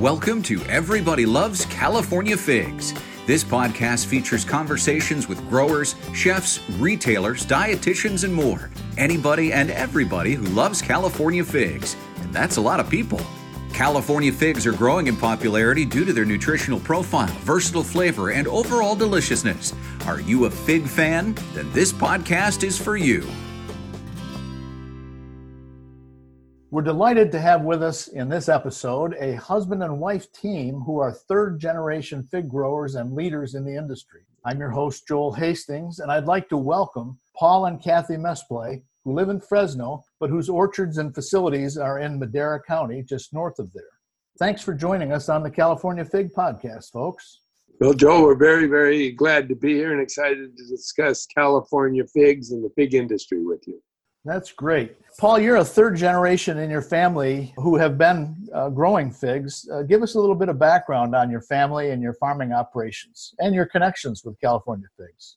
Welcome 0.00 0.42
to 0.44 0.60
Everybody 0.64 1.24
Loves 1.24 1.66
California 1.66 2.36
Figs. 2.36 2.92
This 3.28 3.44
podcast 3.44 4.06
features 4.06 4.44
conversations 4.44 5.28
with 5.28 5.48
growers, 5.48 5.94
chefs, 6.12 6.68
retailers, 6.80 7.46
dietitians, 7.46 8.24
and 8.24 8.34
more. 8.34 8.70
Anybody 8.98 9.52
and 9.52 9.70
everybody 9.70 10.34
who 10.34 10.46
loves 10.46 10.82
California 10.82 11.44
figs. 11.44 11.94
And 12.22 12.34
that's 12.34 12.56
a 12.56 12.60
lot 12.60 12.80
of 12.80 12.90
people. 12.90 13.20
California 13.72 14.32
figs 14.32 14.66
are 14.66 14.72
growing 14.72 15.06
in 15.06 15.16
popularity 15.16 15.84
due 15.84 16.04
to 16.04 16.12
their 16.12 16.24
nutritional 16.24 16.80
profile, 16.80 17.32
versatile 17.42 17.84
flavor, 17.84 18.30
and 18.30 18.48
overall 18.48 18.96
deliciousness. 18.96 19.72
Are 20.06 20.20
you 20.20 20.46
a 20.46 20.50
fig 20.50 20.88
fan? 20.88 21.36
Then 21.52 21.72
this 21.72 21.92
podcast 21.92 22.64
is 22.64 22.76
for 22.76 22.96
you. 22.96 23.24
We're 26.74 26.82
delighted 26.82 27.30
to 27.30 27.40
have 27.40 27.62
with 27.62 27.84
us 27.84 28.08
in 28.08 28.28
this 28.28 28.48
episode 28.48 29.14
a 29.20 29.34
husband 29.34 29.84
and 29.84 30.00
wife 30.00 30.32
team 30.32 30.80
who 30.80 30.98
are 30.98 31.12
third 31.12 31.60
generation 31.60 32.26
fig 32.32 32.48
growers 32.48 32.96
and 32.96 33.14
leaders 33.14 33.54
in 33.54 33.64
the 33.64 33.76
industry. 33.76 34.22
I'm 34.44 34.58
your 34.58 34.70
host, 34.70 35.06
Joel 35.06 35.32
Hastings, 35.34 36.00
and 36.00 36.10
I'd 36.10 36.24
like 36.24 36.48
to 36.48 36.56
welcome 36.56 37.20
Paul 37.36 37.66
and 37.66 37.80
Kathy 37.80 38.16
Mesple, 38.16 38.82
who 39.04 39.14
live 39.14 39.28
in 39.28 39.40
Fresno, 39.40 40.02
but 40.18 40.30
whose 40.30 40.48
orchards 40.48 40.98
and 40.98 41.14
facilities 41.14 41.78
are 41.78 42.00
in 42.00 42.18
Madera 42.18 42.60
County, 42.60 43.04
just 43.04 43.32
north 43.32 43.60
of 43.60 43.72
there. 43.72 43.84
Thanks 44.40 44.60
for 44.60 44.74
joining 44.74 45.12
us 45.12 45.28
on 45.28 45.44
the 45.44 45.52
California 45.52 46.04
Fig 46.04 46.32
Podcast, 46.32 46.90
folks. 46.90 47.38
Well, 47.78 47.94
Joel, 47.94 48.24
we're 48.24 48.34
very, 48.34 48.66
very 48.66 49.12
glad 49.12 49.48
to 49.48 49.54
be 49.54 49.74
here 49.74 49.92
and 49.92 50.02
excited 50.02 50.56
to 50.56 50.66
discuss 50.66 51.24
California 51.26 52.02
figs 52.12 52.50
and 52.50 52.64
the 52.64 52.70
fig 52.74 52.94
industry 52.94 53.44
with 53.44 53.62
you. 53.68 53.80
That's 54.24 54.52
great. 54.52 54.96
Paul, 55.18 55.38
you're 55.38 55.56
a 55.56 55.64
third 55.64 55.96
generation 55.96 56.58
in 56.58 56.70
your 56.70 56.82
family 56.82 57.52
who 57.56 57.76
have 57.76 57.98
been 57.98 58.48
uh, 58.54 58.70
growing 58.70 59.10
figs. 59.10 59.68
Uh, 59.70 59.82
give 59.82 60.02
us 60.02 60.14
a 60.14 60.20
little 60.20 60.34
bit 60.34 60.48
of 60.48 60.58
background 60.58 61.14
on 61.14 61.30
your 61.30 61.42
family 61.42 61.90
and 61.90 62.02
your 62.02 62.14
farming 62.14 62.52
operations 62.52 63.34
and 63.38 63.54
your 63.54 63.66
connections 63.66 64.22
with 64.24 64.40
California 64.40 64.88
figs. 64.96 65.36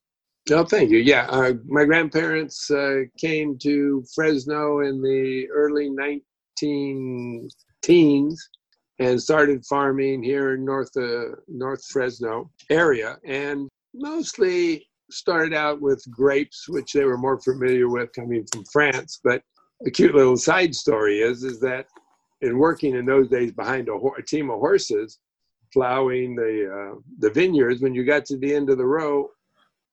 Oh, 0.50 0.64
thank 0.64 0.90
you. 0.90 1.00
Yeah, 1.00 1.28
uh, 1.30 1.54
my 1.66 1.84
grandparents 1.84 2.72
uh, 2.72 3.02
came 3.20 3.58
to 3.60 4.06
Fresno 4.16 4.80
in 4.80 5.02
the 5.02 5.48
early 5.54 5.90
19 5.90 7.50
teens 7.82 8.50
and 9.00 9.22
started 9.22 9.66
farming 9.66 10.24
here 10.24 10.56
in 10.56 10.64
North 10.64 10.96
uh, 10.96 11.36
North 11.48 11.84
Fresno 11.92 12.50
area, 12.70 13.18
and 13.26 13.68
mostly 13.94 14.87
started 15.10 15.54
out 15.54 15.82
with 15.82 16.04
grapes, 16.10 16.68
which 16.68 16.94
they 16.94 17.06
were 17.06 17.18
more 17.18 17.40
familiar 17.40 17.90
with 17.90 18.14
coming 18.14 18.46
from 18.52 18.66
France. 18.66 19.20
But 19.24 19.42
a 19.86 19.92
cute 19.92 20.16
little 20.16 20.38
side 20.38 20.76
story 20.76 21.20
is 21.20 21.44
is 21.44 21.60
that 21.62 21.88
in 22.42 22.58
working 22.58 22.96
in 22.96 23.06
those 23.06 23.30
days 23.30 23.52
behind 23.52 23.90
a, 23.90 23.94
a 23.94 24.22
team 24.22 24.50
of 24.50 24.60
horses, 24.60 25.20
plowing 25.74 26.36
the 26.36 26.70
uh, 26.72 27.00
the 27.20 27.30
vineyards, 27.30 27.82
when 27.82 27.94
you 27.94 28.04
got 28.06 28.26
to 28.26 28.38
the 28.38 28.54
end 28.54 28.70
of 28.70 28.78
the 28.78 28.86
row, 28.86 29.30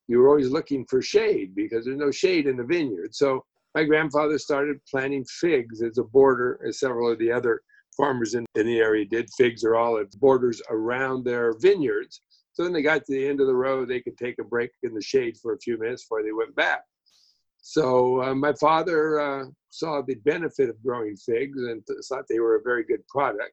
you 0.08 0.18
were 0.18 0.28
always 0.28 0.50
looking 0.50 0.84
for 0.86 1.00
shade 1.00 1.54
because 1.54 1.84
there's 1.84 1.98
no 1.98 2.10
shade 2.10 2.46
in 2.46 2.56
the 2.56 2.64
vineyard. 2.64 3.14
So 3.14 3.44
my 3.74 3.84
grandfather 3.84 4.38
started 4.38 4.78
planting 4.88 5.24
figs 5.24 5.82
as 5.82 5.98
a 5.98 6.04
border, 6.04 6.60
as 6.66 6.78
several 6.78 7.10
of 7.10 7.18
the 7.18 7.32
other 7.32 7.60
farmers 7.96 8.34
in, 8.34 8.46
in 8.54 8.66
the 8.66 8.78
area 8.78 9.04
did. 9.04 9.28
Figs 9.36 9.64
are 9.64 9.76
all 9.76 9.98
as 9.98 10.14
borders 10.14 10.62
around 10.70 11.24
their 11.24 11.54
vineyards. 11.58 12.20
So 12.54 12.62
when 12.62 12.72
they 12.72 12.82
got 12.82 13.04
to 13.04 13.12
the 13.12 13.26
end 13.26 13.40
of 13.40 13.48
the 13.48 13.54
road, 13.54 13.88
they 13.88 14.00
could 14.00 14.16
take 14.16 14.38
a 14.38 14.44
break 14.44 14.70
in 14.84 14.94
the 14.94 15.02
shade 15.02 15.36
for 15.36 15.52
a 15.52 15.58
few 15.58 15.78
minutes 15.78 16.04
before 16.04 16.22
they 16.22 16.32
went 16.32 16.54
back. 16.54 16.82
So 17.60 18.22
uh, 18.22 18.34
my 18.34 18.52
father 18.54 19.20
uh, 19.20 19.44
saw 19.70 20.02
the 20.02 20.14
benefit 20.16 20.68
of 20.68 20.82
growing 20.82 21.16
figs 21.16 21.58
and 21.58 21.82
thought 22.08 22.24
they 22.28 22.38
were 22.38 22.56
a 22.56 22.62
very 22.62 22.84
good 22.84 23.06
product. 23.08 23.52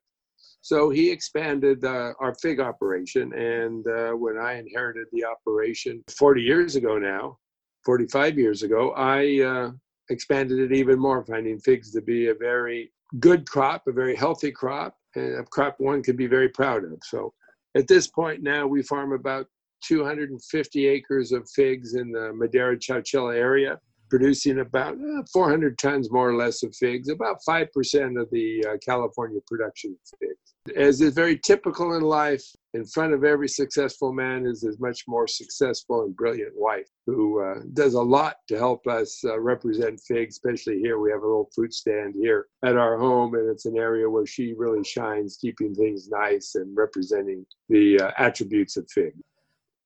So 0.62 0.92
he 0.92 1.10
expanded 1.10 1.84
uh, 1.84 2.14
our 2.20 2.36
fig 2.36 2.60
operation. 2.60 3.34
And 3.34 3.88
uh, 3.88 4.12
when 4.12 4.38
I 4.38 4.60
inherited 4.60 5.08
the 5.12 5.26
operation 5.26 6.04
40 6.16 6.42
years 6.42 6.76
ago 6.76 7.00
now, 7.00 7.40
45 7.86 8.38
years 8.38 8.62
ago, 8.62 8.92
I 8.92 9.42
uh, 9.42 9.72
expanded 10.12 10.60
it 10.60 10.76
even 10.76 11.00
more, 11.00 11.26
finding 11.26 11.60
figs 11.60 11.92
to 11.94 12.02
be 12.02 12.28
a 12.28 12.36
very 12.36 12.92
good 13.20 13.50
crop, 13.50 13.88
a 13.88 13.92
very 13.92 14.16
healthy 14.16 14.52
crop, 14.52 14.96
and 15.16 15.40
a 15.40 15.44
crop 15.44 15.76
one 15.80 16.04
could 16.04 16.18
be 16.18 16.28
very 16.28 16.50
proud 16.50 16.84
of. 16.84 17.00
So 17.04 17.34
at 17.76 17.88
this 17.88 18.08
point 18.08 18.44
now, 18.44 18.68
we 18.68 18.84
farm 18.84 19.14
about 19.14 19.48
250 19.84 20.88
acres 20.88 21.32
of 21.32 21.50
figs 21.50 21.96
in 21.96 22.12
the 22.12 22.34
Madera 22.34 22.78
Chowchilla 22.78 23.36
area, 23.36 23.80
producing 24.12 24.60
about 24.60 24.96
uh, 24.96 25.24
400 25.32 25.80
tons 25.80 26.12
more 26.12 26.30
or 26.30 26.36
less 26.36 26.64
of 26.64 26.76
figs, 26.76 27.08
about 27.08 27.38
5% 27.48 28.22
of 28.22 28.30
the 28.30 28.64
uh, 28.68 28.78
California 28.86 29.40
production 29.48 29.92
of 29.92 30.20
figs. 30.20 30.76
As 30.76 31.00
is 31.00 31.14
very 31.14 31.40
typical 31.40 31.96
in 31.96 32.04
life, 32.04 32.44
in 32.74 32.86
front 32.86 33.14
of 33.14 33.24
every 33.24 33.48
successful 33.48 34.12
man 34.12 34.46
is 34.46 34.64
his 34.64 34.80
much 34.80 35.06
more 35.08 35.28
successful 35.28 36.04
and 36.04 36.16
brilliant 36.16 36.52
wife, 36.56 36.88
who 37.08 37.42
uh, 37.42 37.62
does 37.74 37.94
a 37.94 38.02
lot 38.02 38.36
to 38.50 38.58
help 38.58 38.86
us 38.86 39.22
uh, 39.24 39.40
represent 39.40 40.00
figs, 40.06 40.36
especially 40.36 40.80
here. 40.80 41.00
We 41.00 41.10
have 41.12 41.24
a 41.24 41.26
little 41.26 41.50
fruit 41.56 41.74
stand 41.74 42.14
here 42.14 42.48
at 42.66 42.76
our 42.76 42.98
home, 42.98 43.34
and 43.36 43.50
it's 43.50 43.66
an 43.66 43.78
area 43.78 44.10
where 44.10 44.26
she 44.26 44.54
really 44.58 44.84
shines, 44.84 45.38
keeping 45.40 45.74
things 45.74 46.10
nice 46.10 46.56
and 46.56 46.76
representing 46.76 47.46
the 47.70 48.00
uh, 48.02 48.12
attributes 48.18 48.76
of 48.76 48.86
fig. 48.92 49.14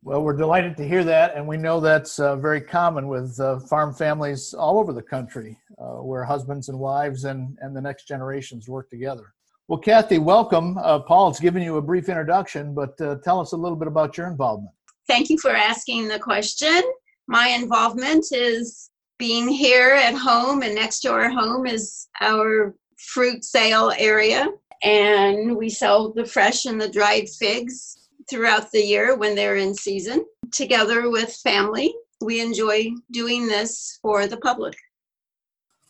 Well, 0.06 0.22
we're 0.22 0.38
delighted 0.38 0.78
to 0.78 0.88
hear 0.88 1.04
that, 1.04 1.36
and 1.36 1.48
we 1.48 1.58
know 1.58 1.80
that's 1.80 2.20
uh, 2.20 2.36
very 2.36 2.62
common 2.62 3.08
with 3.08 3.40
uh, 3.40 3.58
farm 3.62 3.92
families 3.92 4.54
all 4.54 4.78
over 4.78 4.94
the 4.94 5.02
country, 5.02 5.58
uh, 5.80 5.96
where 5.96 6.24
husbands 6.24 6.70
and 6.70 6.78
wives 6.78 7.24
and, 7.24 7.58
and 7.60 7.76
the 7.76 7.82
next 7.82 8.08
generations 8.08 8.70
work 8.70 8.88
together. 8.92 9.34
Well, 9.68 9.80
Kathy, 9.80 10.20
welcome. 10.20 10.78
Uh, 10.78 11.00
Paul's 11.00 11.40
given 11.40 11.64
you 11.64 11.78
a 11.78 11.82
brief 11.82 12.08
introduction, 12.08 12.76
but 12.76 13.02
uh, 13.02 13.16
tell 13.24 13.40
us 13.40 13.54
a 13.54 13.58
little 13.58 13.76
bit 13.76 13.88
about 13.88 14.16
your 14.16 14.28
involvement. 14.28 14.76
Thank 15.08 15.32
you 15.32 15.40
for 15.40 15.50
asking 15.50 16.08
the 16.08 16.20
question. 16.20 16.84
My 17.28 17.48
involvement 17.48 18.26
is 18.32 18.92
being 19.18 19.48
here 19.48 19.96
at 19.96 20.14
home, 20.14 20.62
and 20.62 20.76
next 20.76 21.00
to 21.00 21.14
our 21.14 21.32
home 21.32 21.66
is 21.66 22.10
our 22.22 22.76
fruit 23.00 23.44
sale 23.44 23.92
area. 23.98 24.50
And 24.84 25.58
we 25.58 25.68
sell 25.68 26.14
the 26.14 26.26
fresh 26.26 26.66
and 26.66 26.80
the 26.80 26.90
dried 26.90 27.28
figs 27.28 28.05
throughout 28.30 28.72
the 28.72 28.82
year 28.82 29.18
when 29.18 29.36
they're 29.36 29.56
in 29.56 29.74
season. 29.74 30.26
Together 30.52 31.10
with 31.10 31.34
family, 31.44 31.94
we 32.22 32.42
enjoy 32.42 32.92
doing 33.12 33.48
this 33.48 34.00
for 34.02 34.28
the 34.28 34.38
public. 34.38 34.76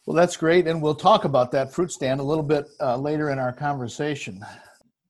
Well, 0.06 0.16
that's 0.16 0.38
great. 0.38 0.68
And 0.68 0.81
we'll 0.81 0.95
talk 0.95 1.25
about 1.25 1.51
that 1.51 1.74
fruit 1.74 1.91
stand 1.91 2.19
a 2.19 2.24
little 2.24 2.44
bit 2.44 2.68
uh, 2.79 2.97
later 2.97 3.31
in 3.31 3.40
our 3.40 3.51
conversation. 3.51 4.45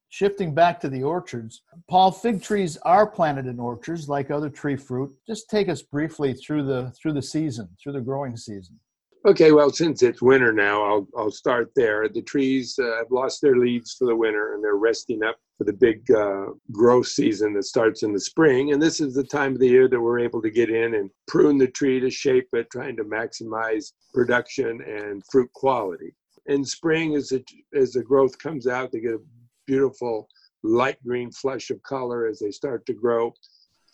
Shifting 0.09 0.55
back 0.55 0.79
to 0.79 0.87
the 0.87 1.03
orchards, 1.03 1.63
Paul, 1.89 2.09
fig 2.09 2.41
trees 2.41 2.77
are 2.83 3.05
planted 3.05 3.47
in 3.47 3.59
orchards 3.59 4.07
like 4.07 4.31
other 4.31 4.49
tree 4.49 4.77
fruit. 4.77 5.13
Just 5.27 5.49
take 5.49 5.67
us 5.67 5.81
briefly 5.81 6.33
through 6.33 6.63
the 6.63 6.91
through 6.91 7.11
the 7.11 7.21
season, 7.21 7.67
through 7.81 7.91
the 7.91 7.99
growing 7.99 8.37
season. 8.37 8.79
Okay, 9.25 9.51
well, 9.51 9.71
since 9.71 10.03
it's 10.03 10.21
winter 10.21 10.53
now, 10.53 10.83
I'll, 10.83 11.07
I'll 11.17 11.31
start 11.31 11.71
there. 11.75 12.07
The 12.07 12.21
trees 12.21 12.77
uh, 12.77 12.97
have 12.97 13.09
lost 13.09 13.41
their 13.41 13.55
leaves 13.55 13.95
for 13.97 14.05
the 14.05 14.15
winter 14.15 14.53
and 14.53 14.63
they're 14.63 14.75
resting 14.75 15.23
up 15.23 15.37
for 15.57 15.63
the 15.63 15.73
big 15.73 16.11
uh, 16.11 16.51
growth 16.71 17.07
season 17.07 17.55
that 17.55 17.63
starts 17.63 18.03
in 18.03 18.13
the 18.13 18.19
spring. 18.19 18.71
And 18.71 18.79
this 18.79 19.01
is 19.01 19.15
the 19.15 19.23
time 19.23 19.53
of 19.53 19.59
the 19.59 19.67
year 19.67 19.87
that 19.87 19.99
we're 19.99 20.19
able 20.19 20.43
to 20.43 20.51
get 20.51 20.69
in 20.69 20.93
and 20.93 21.09
prune 21.27 21.57
the 21.57 21.65
tree 21.65 21.99
to 22.01 22.09
shape 22.11 22.49
it, 22.53 22.69
trying 22.69 22.95
to 22.97 23.03
maximize 23.03 23.93
production 24.13 24.79
and 24.81 25.23
fruit 25.31 25.51
quality. 25.53 26.13
In 26.45 26.63
spring, 26.63 27.15
as, 27.15 27.31
it, 27.31 27.49
as 27.75 27.93
the 27.93 28.03
growth 28.03 28.37
comes 28.37 28.67
out, 28.67 28.91
they 28.91 28.99
get 28.99 29.15
a 29.15 29.21
beautiful 29.65 30.27
light 30.61 31.03
green 31.03 31.31
flush 31.31 31.71
of 31.71 31.81
color 31.81 32.27
as 32.27 32.37
they 32.37 32.51
start 32.51 32.85
to 32.85 32.93
grow 32.93 33.33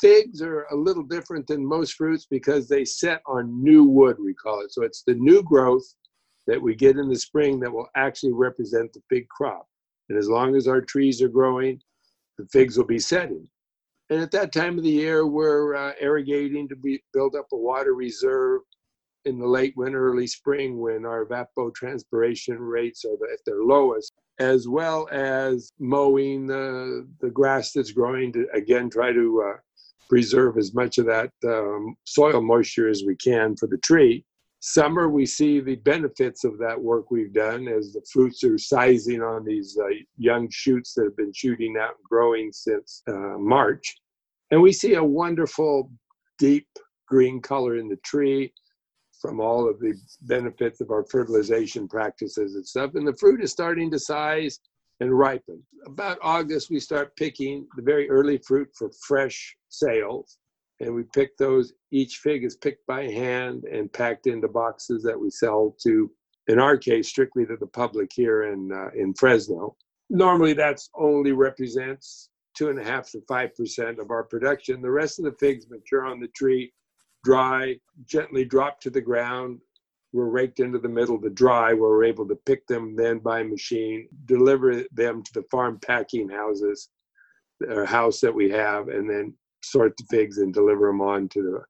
figs 0.02 0.42
are 0.42 0.64
a 0.72 0.76
little 0.76 1.04
different 1.04 1.48
than 1.48 1.66
most 1.66 1.94
fruits 1.94 2.26
because 2.30 2.68
they 2.68 2.84
set 2.84 3.22
on 3.26 3.64
new 3.64 3.84
wood, 3.84 4.18
we 4.20 4.34
call 4.34 4.62
it. 4.62 4.74
So 4.74 4.84
it's 4.84 5.04
the 5.04 5.14
new 5.14 5.44
growth 5.44 5.86
that 6.48 6.62
we 6.62 6.76
get 6.76 6.98
in 6.98 7.08
the 7.08 7.16
spring 7.16 7.60
that 7.60 7.72
will 7.72 7.88
actually 7.96 8.34
represent 8.34 8.92
the 8.92 9.02
big 9.10 9.28
crop. 9.30 9.68
And 10.10 10.18
as 10.18 10.28
long 10.28 10.56
as 10.56 10.68
our 10.68 10.82
trees 10.82 11.22
are 11.22 11.30
growing, 11.30 11.80
the 12.38 12.46
figs 12.48 12.78
will 12.78 12.86
be 12.86 13.00
setting. 13.00 13.48
And 14.09 14.20
at 14.20 14.32
that 14.32 14.52
time 14.52 14.78
of 14.78 14.84
the 14.84 14.90
year, 14.90 15.26
we're 15.26 15.76
uh, 15.76 15.94
irrigating 16.02 16.68
to 16.68 16.76
be, 16.76 17.02
build 17.14 17.36
up 17.36 17.47
a 17.54 17.58
water 17.58 17.94
reserve 17.94 18.62
in 19.24 19.40
the 19.40 19.47
late 19.47 19.74
winter, 19.78 20.06
early 20.06 20.28
spring 20.28 20.80
when 20.80 21.06
our 21.06 21.26
evapotranspiration 21.26 22.58
rates 22.58 23.06
are 23.06 23.14
at 23.32 23.40
their 23.46 23.64
lowest, 23.64 24.12
as 24.41 24.67
well 24.67 25.08
as 25.11 25.72
mowing 25.78 26.47
the, 26.47 27.08
the 27.22 27.29
grass 27.29 27.73
that's 27.73 27.91
growing 27.91 28.34
to 28.34 28.47
again 28.55 28.90
try 28.90 29.14
to 29.14 29.43
uh, 29.47 29.58
preserve 30.09 30.58
as 30.58 30.73
much 30.73 30.97
of 30.97 31.05
that 31.05 31.32
um, 31.46 31.96
soil 32.05 32.41
moisture 32.41 32.90
as 32.90 33.03
we 33.05 33.16
can 33.16 33.55
for 33.55 33.67
the 33.67 33.78
tree. 33.78 34.26
Summer, 34.59 35.09
we 35.09 35.26
see 35.26 35.59
the 35.59 35.76
benefits 35.76 36.43
of 36.43 36.58
that 36.58 36.79
work 36.79 37.11
we've 37.11 37.34
done 37.34 37.67
as 37.67 37.93
the 37.93 38.02
fruits 38.11 38.43
are 38.43 38.58
sizing 38.58 39.22
on 39.22 39.46
these 39.46 39.78
uh, 39.79 39.88
young 40.17 40.47
shoots 40.52 40.94
that 40.96 41.05
have 41.05 41.17
been 41.17 41.34
shooting 41.34 41.76
out 41.79 41.96
and 41.97 42.03
growing 42.09 42.52
since 42.52 43.03
uh, 43.08 43.37
March. 43.37 43.96
And 44.49 44.61
we 44.61 44.73
see 44.73 44.96
a 44.96 45.03
wonderful 45.03 45.91
deep 46.40 46.67
green 47.08 47.41
color 47.41 47.78
in 47.78 47.87
the 47.87 47.96
tree 47.97 48.53
from 49.22 49.40
all 49.40 49.70
of 49.70 49.79
the 49.79 49.94
benefits 50.22 50.82
of 50.82 50.91
our 50.91 51.06
fertilization 51.06 51.88
practices 51.88 52.56
and 52.56 52.66
stuff. 52.66 52.96
And 52.96 53.08
the 53.08 53.18
fruit 53.20 53.44
is 53.44 53.52
starting 53.52 53.91
to 53.91 54.00
size 54.00 54.59
and 55.00 55.18
ripen. 55.18 55.62
About 55.85 56.18
August, 56.22 56.70
we 56.70 56.79
start 56.79 57.16
picking 57.16 57.68
the 57.76 57.82
very 57.82 58.09
early 58.09 58.40
fruit 58.40 58.70
for 58.78 58.91
fresh 59.08 59.56
sales. 59.70 60.38
And 60.79 60.96
we 60.96 61.03
pick 61.14 61.38
those, 61.38 61.73
each 61.91 62.18
fig 62.18 62.44
is 62.44 62.58
picked 62.58 62.85
by 62.88 63.03
hand 63.03 63.66
and 63.66 63.94
packed 63.94 64.26
into 64.26 64.47
boxes 64.47 65.03
that 65.03 65.20
we 65.20 65.29
sell 65.29 65.76
to, 65.84 66.09
in 66.47 66.59
our 66.59 66.76
case, 66.76 67.08
strictly 67.08 67.46
to 67.46 67.56
the 67.59 67.68
public 67.68 68.09
here 68.14 68.52
in, 68.52 68.72
uh, 68.72 68.90
in 68.96 69.14
Fresno. 69.14 69.76
Normally, 70.09 70.53
that's 70.53 70.90
only 70.96 71.34
represents 71.34 72.29
two 72.56 72.70
and 72.70 72.79
a 72.79 72.84
half 72.84 73.09
to 73.12 73.22
five 73.28 73.56
percent 73.56 74.00
of 74.00 74.12
our 74.12 74.23
production. 74.23 74.82
The 74.82 74.91
rest 74.91 75.20
of 75.20 75.26
the 75.26 75.38
figs 75.40 75.68
mature 75.70 76.06
on 76.06 76.20
the 76.20 76.28
tree, 76.29 76.73
dry, 77.23 77.76
gently 78.06 78.46
drop 78.46 78.79
to 78.82 78.90
the 78.90 79.02
ground, 79.02 79.59
were 80.14 80.29
raked 80.29 80.59
into 80.59 80.79
the 80.79 80.90
middle 80.90 81.20
to 81.22 81.29
dry, 81.29 81.73
where 81.73 81.90
we're 81.91 82.03
able 82.03 82.28
to 82.28 82.35
pick 82.46 82.66
them 82.68 82.96
then 82.96 83.20
by 83.20 83.44
machine, 83.44 84.08
deliver 84.26 84.84
them 84.91 85.23
to 85.23 85.34
the 85.34 85.44
farm 85.50 85.79
packing 85.85 86.29
houses, 86.29 86.90
or 87.70 87.85
house 87.85 88.20
that 88.20 88.34
we 88.34 88.50
have, 88.50 88.90
and 88.90 89.09
then 89.09 89.34
sort 89.64 89.96
the 89.97 90.03
figs 90.09 90.40
and 90.40 90.53
deliver 90.53 90.88
them 90.88 91.02
on 91.02 91.29
to 91.29 91.41
the 91.41 91.64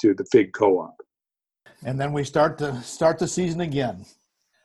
to 0.00 0.14
the 0.14 0.24
fig 0.32 0.52
co-op. 0.52 0.96
And 1.84 2.00
then 2.00 2.12
we 2.12 2.24
start 2.24 2.58
to 2.58 2.82
start 2.82 3.18
the 3.18 3.28
season 3.28 3.60
again. 3.60 4.04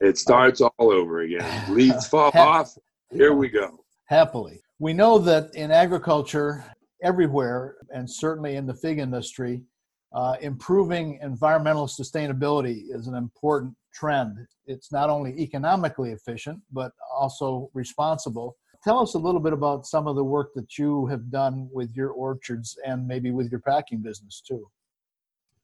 It 0.00 0.18
starts 0.18 0.60
all 0.60 0.72
over 0.78 1.20
again. 1.20 1.44
Leaves 1.74 2.08
fall 2.08 2.32
off. 2.34 2.76
Here 3.12 3.34
we 3.34 3.48
go. 3.48 3.84
Happily. 4.06 4.60
We 4.78 4.94
know 4.94 5.18
that 5.18 5.54
in 5.54 5.70
agriculture, 5.70 6.64
everywhere, 7.02 7.76
and 7.90 8.10
certainly 8.10 8.56
in 8.56 8.66
the 8.66 8.74
fig 8.74 8.98
industry, 8.98 9.62
uh, 10.12 10.36
improving 10.40 11.18
environmental 11.22 11.86
sustainability 11.86 12.84
is 12.90 13.06
an 13.06 13.14
important 13.14 13.74
trend. 13.94 14.38
It's 14.66 14.92
not 14.92 15.10
only 15.10 15.38
economically 15.40 16.10
efficient, 16.10 16.60
but 16.72 16.92
also 17.12 17.70
responsible. 17.74 18.56
Tell 18.82 18.98
us 18.98 19.14
a 19.14 19.18
little 19.18 19.40
bit 19.40 19.52
about 19.52 19.86
some 19.86 20.06
of 20.06 20.16
the 20.16 20.24
work 20.24 20.52
that 20.54 20.78
you 20.78 21.06
have 21.06 21.30
done 21.30 21.68
with 21.72 21.94
your 21.94 22.10
orchards 22.10 22.78
and 22.84 23.06
maybe 23.06 23.30
with 23.30 23.50
your 23.50 23.60
packing 23.60 24.02
business 24.02 24.40
too. 24.40 24.68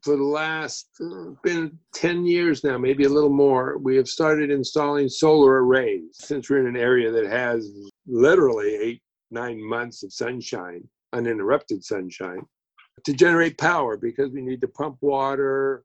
For 0.02 0.16
the 0.16 0.22
last 0.22 0.88
uh, 1.00 1.30
been 1.42 1.78
10 1.94 2.26
years 2.26 2.62
now, 2.62 2.78
maybe 2.78 3.04
a 3.04 3.08
little 3.08 3.30
more, 3.30 3.78
we 3.78 3.96
have 3.96 4.06
started 4.06 4.50
installing 4.50 5.08
solar 5.08 5.64
arrays. 5.64 6.10
Since 6.12 6.48
we're 6.48 6.60
in 6.60 6.66
an 6.66 6.80
area 6.80 7.10
that 7.10 7.26
has 7.26 7.72
literally 8.06 8.76
eight, 8.76 9.02
nine 9.30 9.60
months 9.66 10.04
of 10.04 10.12
sunshine, 10.12 10.86
uninterrupted 11.12 11.82
sunshine, 11.82 12.42
to 13.04 13.12
generate 13.12 13.58
power 13.58 13.96
because 13.96 14.30
we 14.32 14.40
need 14.40 14.60
to 14.60 14.68
pump 14.68 14.96
water 15.00 15.84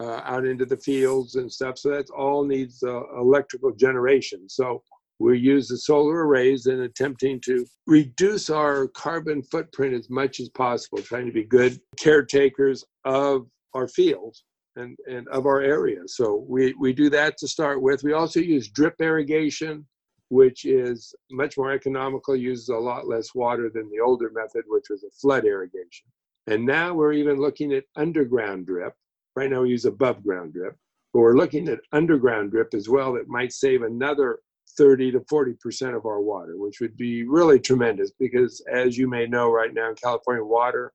uh, 0.00 0.20
out 0.24 0.46
into 0.46 0.64
the 0.64 0.76
fields 0.76 1.34
and 1.34 1.52
stuff. 1.52 1.78
So 1.78 1.90
that 1.90 2.10
all 2.10 2.44
needs 2.44 2.82
uh, 2.82 3.02
electrical 3.16 3.72
generation. 3.72 4.48
So 4.48 4.82
we 5.18 5.38
use 5.38 5.66
the 5.68 5.78
solar 5.78 6.26
arrays 6.26 6.66
in 6.66 6.82
attempting 6.82 7.40
to 7.40 7.66
reduce 7.86 8.50
our 8.50 8.86
carbon 8.88 9.42
footprint 9.42 9.94
as 9.94 10.08
much 10.08 10.38
as 10.38 10.48
possible, 10.50 10.98
trying 11.02 11.26
to 11.26 11.32
be 11.32 11.44
good 11.44 11.80
caretakers 11.96 12.84
of 13.04 13.48
our 13.74 13.88
fields 13.88 14.44
and, 14.76 14.96
and 15.10 15.26
of 15.28 15.46
our 15.46 15.60
area. 15.60 16.00
So 16.06 16.44
we, 16.48 16.72
we 16.74 16.92
do 16.92 17.10
that 17.10 17.36
to 17.38 17.48
start 17.48 17.82
with. 17.82 18.04
We 18.04 18.12
also 18.12 18.38
use 18.38 18.68
drip 18.68 18.94
irrigation, 19.00 19.84
which 20.28 20.64
is 20.64 21.12
much 21.32 21.56
more 21.58 21.72
economical, 21.72 22.36
uses 22.36 22.68
a 22.68 22.76
lot 22.76 23.08
less 23.08 23.34
water 23.34 23.70
than 23.74 23.90
the 23.90 24.00
older 24.00 24.30
method, 24.32 24.62
which 24.68 24.86
was 24.88 25.02
a 25.02 25.10
flood 25.20 25.44
irrigation. 25.44 26.06
And 26.48 26.64
now 26.64 26.94
we're 26.94 27.12
even 27.12 27.38
looking 27.38 27.74
at 27.74 27.84
underground 27.94 28.66
drip. 28.66 28.94
Right 29.36 29.50
now 29.50 29.62
we 29.62 29.68
use 29.68 29.84
above 29.84 30.22
ground 30.24 30.54
drip, 30.54 30.74
but 31.12 31.20
we're 31.20 31.36
looking 31.36 31.68
at 31.68 31.80
underground 31.92 32.52
drip 32.52 32.72
as 32.72 32.88
well 32.88 33.12
that 33.12 33.28
might 33.28 33.52
save 33.52 33.82
another 33.82 34.38
30 34.78 35.12
to 35.12 35.20
40% 35.20 35.94
of 35.94 36.06
our 36.06 36.22
water, 36.22 36.54
which 36.56 36.80
would 36.80 36.96
be 36.96 37.24
really 37.24 37.60
tremendous 37.60 38.12
because 38.18 38.62
as 38.72 38.96
you 38.96 39.06
may 39.08 39.26
know 39.26 39.50
right 39.50 39.74
now 39.74 39.90
in 39.90 39.94
California, 39.96 40.42
water 40.42 40.90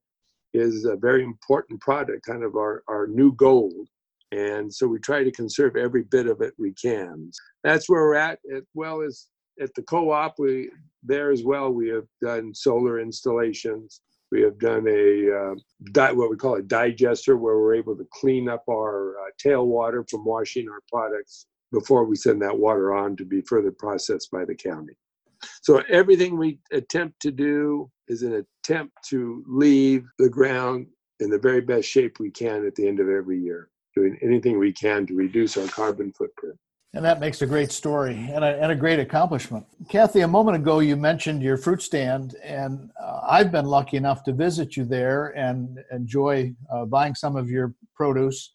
is 0.56 0.86
a 0.86 0.96
very 0.96 1.24
important 1.24 1.80
product, 1.82 2.26
kind 2.26 2.44
of 2.44 2.56
our, 2.56 2.84
our 2.88 3.06
new 3.06 3.32
gold. 3.36 3.88
And 4.32 4.74
so 4.74 4.88
we 4.88 4.98
try 4.98 5.24
to 5.24 5.32
conserve 5.32 5.76
every 5.76 6.04
bit 6.04 6.26
of 6.26 6.42
it 6.42 6.56
we 6.58 6.74
can. 6.74 7.30
That's 7.64 7.88
where 7.88 8.02
we're 8.02 8.16
at, 8.16 8.40
as 8.56 8.64
well 8.74 9.04
as 9.04 9.28
at 9.62 9.70
the 9.76 9.84
co-op, 9.84 10.40
we 10.40 10.72
there 11.04 11.30
as 11.30 11.44
well, 11.44 11.70
we 11.70 11.90
have 11.90 12.08
done 12.22 12.56
solar 12.56 13.00
installations 13.00 14.02
we 14.34 14.42
have 14.42 14.58
done 14.58 14.88
a 14.88 15.32
uh, 15.32 15.56
di- 15.92 16.12
what 16.12 16.32
we 16.32 16.36
call 16.36 16.56
a 16.56 16.64
digester, 16.64 17.38
where 17.38 17.60
we're 17.60 17.76
able 17.76 17.96
to 17.96 18.08
clean 18.12 18.50
up 18.50 18.64
our 18.68 19.16
uh, 19.20 19.30
tail 19.38 19.68
water 19.68 20.04
from 20.10 20.26
washing 20.26 20.68
our 20.68 20.82
products 20.92 21.46
before 21.72 22.06
we 22.06 22.16
send 22.16 22.42
that 22.42 22.58
water 22.58 22.96
on 22.96 23.16
to 23.16 23.26
be 23.26 23.42
further 23.42 23.72
processed 23.72 24.32
by 24.32 24.44
the 24.44 24.56
county. 24.56 24.94
So 25.62 25.84
everything 25.88 26.36
we 26.36 26.60
attempt 26.72 27.20
to 27.22 27.32
do 27.32 27.92
is 28.08 28.24
an 28.24 28.44
attempt 28.64 28.94
to 29.10 29.44
leave 29.48 30.04
the 30.18 30.30
ground 30.30 30.88
in 31.20 31.30
the 31.30 31.38
very 31.38 31.62
best 31.62 31.88
shape 31.88 32.20
we 32.20 32.32
can 32.32 32.66
at 32.66 32.74
the 32.74 32.88
end 32.88 33.00
of 33.00 33.10
every 33.10 33.40
year, 33.40 33.70
doing 33.96 34.18
anything 34.24 34.58
we 34.58 34.74
can 34.74 35.06
to 35.08 35.16
reduce 35.16 35.58
our 35.58 35.68
carbon 35.68 36.12
footprint. 36.18 36.58
And 36.96 37.04
that 37.06 37.20
makes 37.20 37.42
a 37.42 37.48
great 37.48 37.72
story 37.72 38.30
and 38.32 38.44
a, 38.44 38.62
and 38.62 38.72
a 38.72 38.76
great 38.76 39.00
accomplishment. 39.00 39.66
Kathy, 39.90 40.22
a 40.22 40.28
moment 40.28 40.58
ago 40.58 40.78
you 40.78 40.96
mentioned 40.96 41.42
your 41.42 41.58
fruit 41.58 41.82
stand, 41.82 42.36
and 42.44 42.92
uh, 43.02 43.22
I've 43.28 43.52
been 43.52 43.66
lucky 43.66 43.98
enough 43.98 44.24
to 44.26 44.32
visit 44.34 44.78
you 44.78 44.86
there 44.86 45.30
and 45.30 45.80
enjoy 45.92 46.54
uh, 46.72 46.86
buying 46.86 47.16
some 47.16 47.36
of 47.36 47.50
your 47.50 47.74
produce 47.96 48.54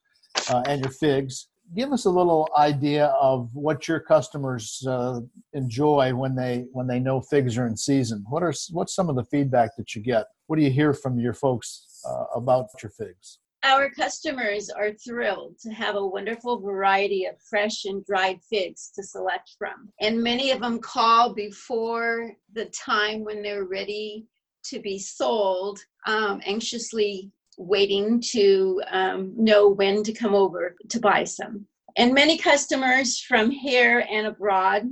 uh, 0.50 0.62
and 0.68 0.82
your 0.82 0.92
figs. 0.92 1.48
Give 1.74 1.92
us 1.92 2.04
a 2.04 2.10
little 2.10 2.48
idea 2.56 3.06
of 3.20 3.50
what 3.54 3.88
your 3.88 3.98
customers 3.98 4.86
uh, 4.88 5.20
enjoy 5.52 6.14
when 6.14 6.36
they 6.36 6.66
when 6.72 6.86
they 6.86 7.00
know 7.00 7.20
figs 7.20 7.58
are 7.58 7.66
in 7.66 7.76
season. 7.76 8.24
What 8.28 8.44
are 8.44 8.54
what's 8.70 8.94
some 8.94 9.10
of 9.10 9.16
the 9.16 9.24
feedback 9.24 9.76
that 9.76 9.96
you 9.96 10.00
get? 10.00 10.26
What 10.46 10.58
do 10.58 10.62
you 10.62 10.70
hear 10.70 10.94
from 10.94 11.18
your 11.18 11.34
folks 11.34 12.00
uh, 12.08 12.24
about 12.36 12.68
your 12.82 12.90
figs? 12.90 13.38
Our 13.64 13.90
customers 13.90 14.70
are 14.70 14.92
thrilled 14.92 15.58
to 15.62 15.70
have 15.70 15.96
a 15.96 16.06
wonderful 16.06 16.60
variety 16.60 17.24
of 17.24 17.34
fresh 17.50 17.84
and 17.86 18.04
dried 18.04 18.40
figs 18.48 18.92
to 18.94 19.02
select 19.02 19.50
from. 19.58 19.90
And 20.00 20.22
many 20.22 20.52
of 20.52 20.60
them 20.60 20.78
call 20.78 21.34
before 21.34 22.32
the 22.52 22.66
time 22.66 23.24
when 23.24 23.42
they're 23.42 23.64
ready 23.64 24.26
to 24.66 24.78
be 24.80 24.98
sold, 24.98 25.80
um, 26.06 26.40
anxiously 26.46 27.32
waiting 27.56 28.20
to 28.20 28.80
um, 28.90 29.32
know 29.36 29.68
when 29.68 30.04
to 30.04 30.12
come 30.12 30.34
over 30.34 30.76
to 30.90 31.00
buy 31.00 31.24
some. 31.24 31.66
And 31.96 32.14
many 32.14 32.38
customers 32.38 33.20
from 33.20 33.50
here 33.50 34.06
and 34.08 34.28
abroad 34.28 34.84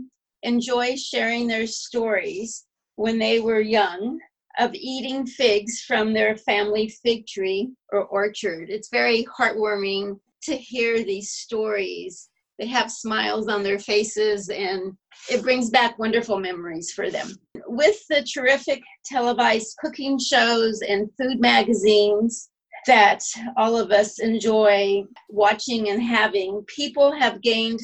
enjoy 0.43 0.97
sharing 0.97 1.47
their 1.47 1.69
stories 1.69 2.65
when 2.97 3.19
they 3.19 3.39
were 3.39 3.61
young 3.61 4.19
of 4.58 4.75
eating 4.75 5.26
figs 5.26 5.83
from 5.83 6.12
their 6.12 6.37
family 6.38 6.88
fig 6.88 7.26
tree 7.26 7.71
or 7.92 8.04
orchard. 8.04 8.71
It's 8.71 8.88
very 8.88 9.26
heartwarming 9.38 10.19
to 10.45 10.57
hear 10.57 11.02
these 11.02 11.33
stories. 11.33 12.28
They 12.59 12.66
have 12.66 12.90
smiles 12.90 13.49
on 13.49 13.62
their 13.62 13.78
faces 13.78 14.49
and 14.49 14.95
it 15.31 15.42
brings 15.42 15.71
back 15.71 15.99
wonderful 15.99 16.38
memories 16.38 16.92
for 16.92 17.11
them. 17.11 17.28
With 17.66 17.99
the 18.09 18.23
terrific 18.23 18.83
televised 19.04 19.76
cooking 19.78 20.19
shows 20.19 20.81
and 20.81 21.11
food 21.19 21.40
magazines 21.40 22.49
that 22.87 23.21
all 23.57 23.76
of 23.76 23.90
us 23.90 24.21
enjoy 24.21 25.02
watching 25.28 25.90
and 25.90 26.02
having, 26.02 26.64
people 26.66 27.12
have 27.12 27.42
gained 27.42 27.81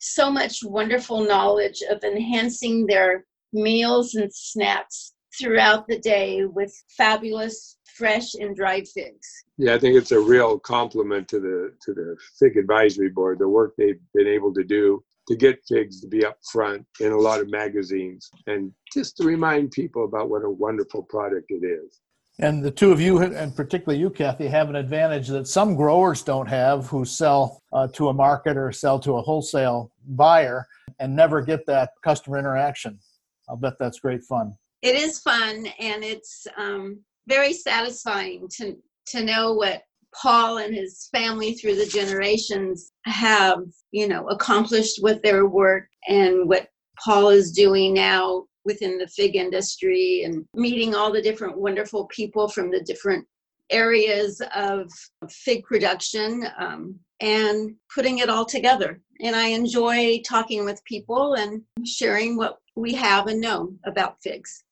so 0.00 0.30
much 0.30 0.64
wonderful 0.64 1.22
knowledge 1.22 1.82
of 1.88 2.02
enhancing 2.02 2.86
their 2.86 3.26
meals 3.52 4.14
and 4.14 4.32
snacks 4.32 5.12
throughout 5.38 5.86
the 5.86 5.98
day 5.98 6.44
with 6.44 6.72
fabulous 6.96 7.78
fresh 7.96 8.34
and 8.34 8.56
dried 8.56 8.88
figs. 8.88 9.28
Yeah, 9.58 9.74
I 9.74 9.78
think 9.78 9.96
it's 9.96 10.12
a 10.12 10.20
real 10.20 10.58
compliment 10.58 11.28
to 11.28 11.40
the 11.40 11.74
to 11.82 11.94
the 11.94 12.16
Fig 12.38 12.56
Advisory 12.56 13.10
Board, 13.10 13.38
the 13.38 13.48
work 13.48 13.74
they've 13.76 14.00
been 14.14 14.26
able 14.26 14.52
to 14.54 14.64
do 14.64 15.02
to 15.28 15.36
get 15.36 15.60
figs 15.68 16.00
to 16.00 16.08
be 16.08 16.24
up 16.24 16.38
front 16.50 16.84
in 17.00 17.12
a 17.12 17.16
lot 17.16 17.40
of 17.40 17.50
magazines 17.50 18.30
and 18.46 18.72
just 18.92 19.16
to 19.16 19.24
remind 19.24 19.70
people 19.70 20.04
about 20.04 20.28
what 20.28 20.44
a 20.44 20.50
wonderful 20.50 21.02
product 21.04 21.46
it 21.50 21.64
is. 21.64 22.00
And 22.40 22.64
the 22.64 22.70
two 22.70 22.90
of 22.90 23.00
you, 23.00 23.18
and 23.18 23.54
particularly 23.54 24.00
you, 24.00 24.08
Kathy, 24.08 24.48
have 24.48 24.70
an 24.70 24.76
advantage 24.76 25.28
that 25.28 25.46
some 25.46 25.76
growers 25.76 26.22
don't 26.22 26.48
have 26.48 26.86
who 26.86 27.04
sell 27.04 27.62
uh, 27.72 27.86
to 27.88 28.08
a 28.08 28.14
market 28.14 28.56
or 28.56 28.72
sell 28.72 28.98
to 29.00 29.16
a 29.16 29.22
wholesale 29.22 29.92
buyer 30.08 30.66
and 30.98 31.14
never 31.14 31.42
get 31.42 31.66
that 31.66 31.90
customer 32.02 32.38
interaction. 32.38 32.98
I'll 33.48 33.56
bet 33.56 33.74
that's 33.78 34.00
great 34.00 34.22
fun 34.24 34.54
it 34.82 34.96
is 34.96 35.20
fun 35.20 35.66
and 35.78 36.02
it's 36.04 36.46
um, 36.56 37.00
very 37.28 37.52
satisfying 37.52 38.48
to 38.56 38.76
to 39.06 39.24
know 39.24 39.54
what 39.54 39.82
Paul 40.14 40.58
and 40.58 40.74
his 40.74 41.08
family 41.12 41.54
through 41.54 41.76
the 41.76 41.86
generations 41.86 42.92
have, 43.04 43.60
you 43.92 44.08
know, 44.08 44.26
accomplished 44.28 45.00
with 45.02 45.22
their 45.22 45.46
work 45.46 45.88
and 46.08 46.48
what 46.48 46.68
Paul 47.02 47.28
is 47.28 47.52
doing 47.52 47.94
now 47.94 48.44
within 48.64 48.98
the 48.98 49.08
fig 49.08 49.36
industry 49.36 50.22
and 50.24 50.44
meeting 50.54 50.94
all 50.94 51.12
the 51.12 51.22
different 51.22 51.58
wonderful 51.58 52.06
people 52.06 52.48
from 52.48 52.70
the 52.70 52.80
different 52.80 53.26
areas 53.70 54.42
of 54.54 54.90
fig 55.30 55.64
production 55.64 56.46
um, 56.58 56.98
and 57.20 57.74
putting 57.94 58.18
it 58.18 58.28
all 58.28 58.44
together. 58.44 59.00
And 59.20 59.36
I 59.36 59.46
enjoy 59.46 60.20
talking 60.26 60.64
with 60.64 60.84
people 60.84 61.34
and 61.34 61.62
sharing 61.84 62.36
what 62.36 62.58
we 62.74 62.92
have 62.94 63.28
and 63.28 63.40
know 63.40 63.72
about 63.84 64.20
figs. 64.22 64.64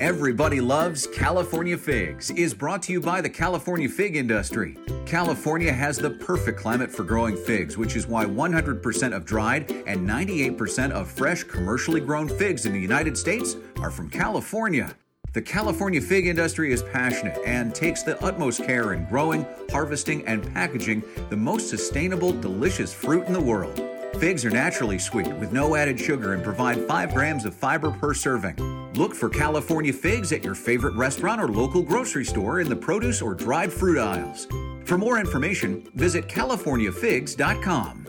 Everybody 0.00 0.60
Loves 0.60 1.08
California 1.08 1.76
Figs 1.76 2.30
is 2.30 2.54
brought 2.54 2.82
to 2.82 2.92
you 2.92 3.00
by 3.00 3.20
the 3.20 3.28
California 3.28 3.88
fig 3.88 4.14
industry. 4.14 4.76
California 5.06 5.72
has 5.72 5.96
the 5.96 6.10
perfect 6.10 6.56
climate 6.56 6.88
for 6.88 7.02
growing 7.02 7.36
figs, 7.36 7.76
which 7.76 7.96
is 7.96 8.06
why 8.06 8.24
100% 8.24 9.16
of 9.16 9.24
dried 9.24 9.70
and 9.88 10.08
98% 10.08 10.92
of 10.92 11.10
fresh 11.10 11.42
commercially 11.42 12.00
grown 12.00 12.28
figs 12.28 12.64
in 12.64 12.72
the 12.72 12.80
United 12.80 13.18
States 13.18 13.56
are 13.80 13.90
from 13.90 14.08
California. 14.08 14.94
The 15.32 15.42
California 15.42 16.00
fig 16.00 16.28
industry 16.28 16.72
is 16.72 16.82
passionate 16.84 17.38
and 17.44 17.74
takes 17.74 18.04
the 18.04 18.22
utmost 18.22 18.62
care 18.62 18.92
in 18.92 19.04
growing, 19.06 19.44
harvesting, 19.68 20.24
and 20.28 20.54
packaging 20.54 21.02
the 21.28 21.36
most 21.36 21.68
sustainable, 21.68 22.32
delicious 22.32 22.92
fruit 22.94 23.26
in 23.26 23.32
the 23.32 23.40
world. 23.40 23.80
Figs 24.18 24.44
are 24.44 24.50
naturally 24.50 24.98
sweet 24.98 25.32
with 25.34 25.52
no 25.52 25.76
added 25.76 26.00
sugar 26.00 26.32
and 26.32 26.42
provide 26.42 26.80
5 26.88 27.14
grams 27.14 27.44
of 27.44 27.54
fiber 27.54 27.92
per 27.92 28.12
serving. 28.12 28.56
Look 28.94 29.14
for 29.14 29.28
California 29.28 29.92
figs 29.92 30.32
at 30.32 30.42
your 30.42 30.56
favorite 30.56 30.94
restaurant 30.94 31.40
or 31.40 31.46
local 31.46 31.82
grocery 31.82 32.24
store 32.24 32.60
in 32.60 32.68
the 32.68 32.74
produce 32.74 33.22
or 33.22 33.32
dried 33.32 33.72
fruit 33.72 33.96
aisles. 33.96 34.48
For 34.86 34.98
more 34.98 35.20
information, 35.20 35.88
visit 35.94 36.26
californiafigs.com. 36.26 38.08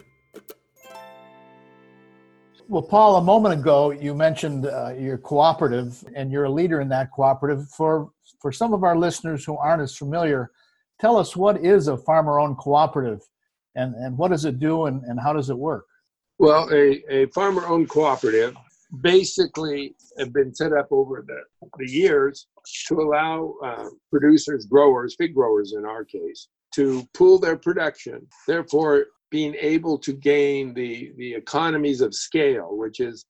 Well, 2.68 2.82
Paul, 2.82 3.18
a 3.18 3.22
moment 3.22 3.60
ago 3.60 3.92
you 3.92 4.16
mentioned 4.16 4.66
uh, 4.66 4.94
your 4.98 5.20
cooperative, 5.20 6.04
and 6.16 6.32
you're 6.32 6.46
a 6.46 6.52
leader 6.52 6.82
in 6.82 6.90
that 6.90 7.12
cooperative. 7.12 7.70
For 7.70 8.10
for 8.42 8.52
some 8.52 8.74
of 8.74 8.84
our 8.84 8.98
listeners 8.98 9.46
who 9.46 9.58
aren't 9.58 9.84
as 9.84 9.96
familiar, 9.96 10.50
tell 11.00 11.18
us 11.18 11.36
what 11.36 11.64
is 11.64 11.88
a 11.88 11.98
farmer-owned 11.98 12.58
cooperative, 12.58 13.22
and 13.76 13.94
and 13.94 14.18
what 14.18 14.32
does 14.32 14.46
it 14.46 14.58
do, 14.58 14.86
and, 14.86 15.04
and 15.04 15.20
how 15.20 15.34
does 15.34 15.52
it 15.52 15.58
work? 15.58 15.86
Well, 16.40 16.70
a, 16.72 17.04
a 17.10 17.28
farmer-owned 17.28 17.90
cooperative 17.90 18.56
basically 19.02 19.94
have 20.18 20.32
been 20.34 20.56
set 20.56 20.72
up 20.72 20.88
over 20.90 21.24
the, 21.28 21.42
the 21.78 21.92
years 21.92 22.48
to 22.88 22.96
allow 22.96 23.56
uh, 23.64 23.90
producers, 24.10 24.66
growers, 24.66 25.16
fig 25.18 25.36
growers 25.36 25.74
in 25.78 25.86
our 25.86 26.06
case, 26.06 26.48
to 26.76 27.04
pool 27.14 27.40
their 27.40 27.58
production, 27.58 28.26
therefore 28.48 29.08
being 29.32 29.54
able 29.60 29.98
to 30.00 30.14
gain 30.14 30.74
the, 30.74 31.12
the 31.18 31.34
economies 31.34 32.00
of 32.00 32.16
scale, 32.16 32.78
which 32.78 33.00
is 33.00 33.26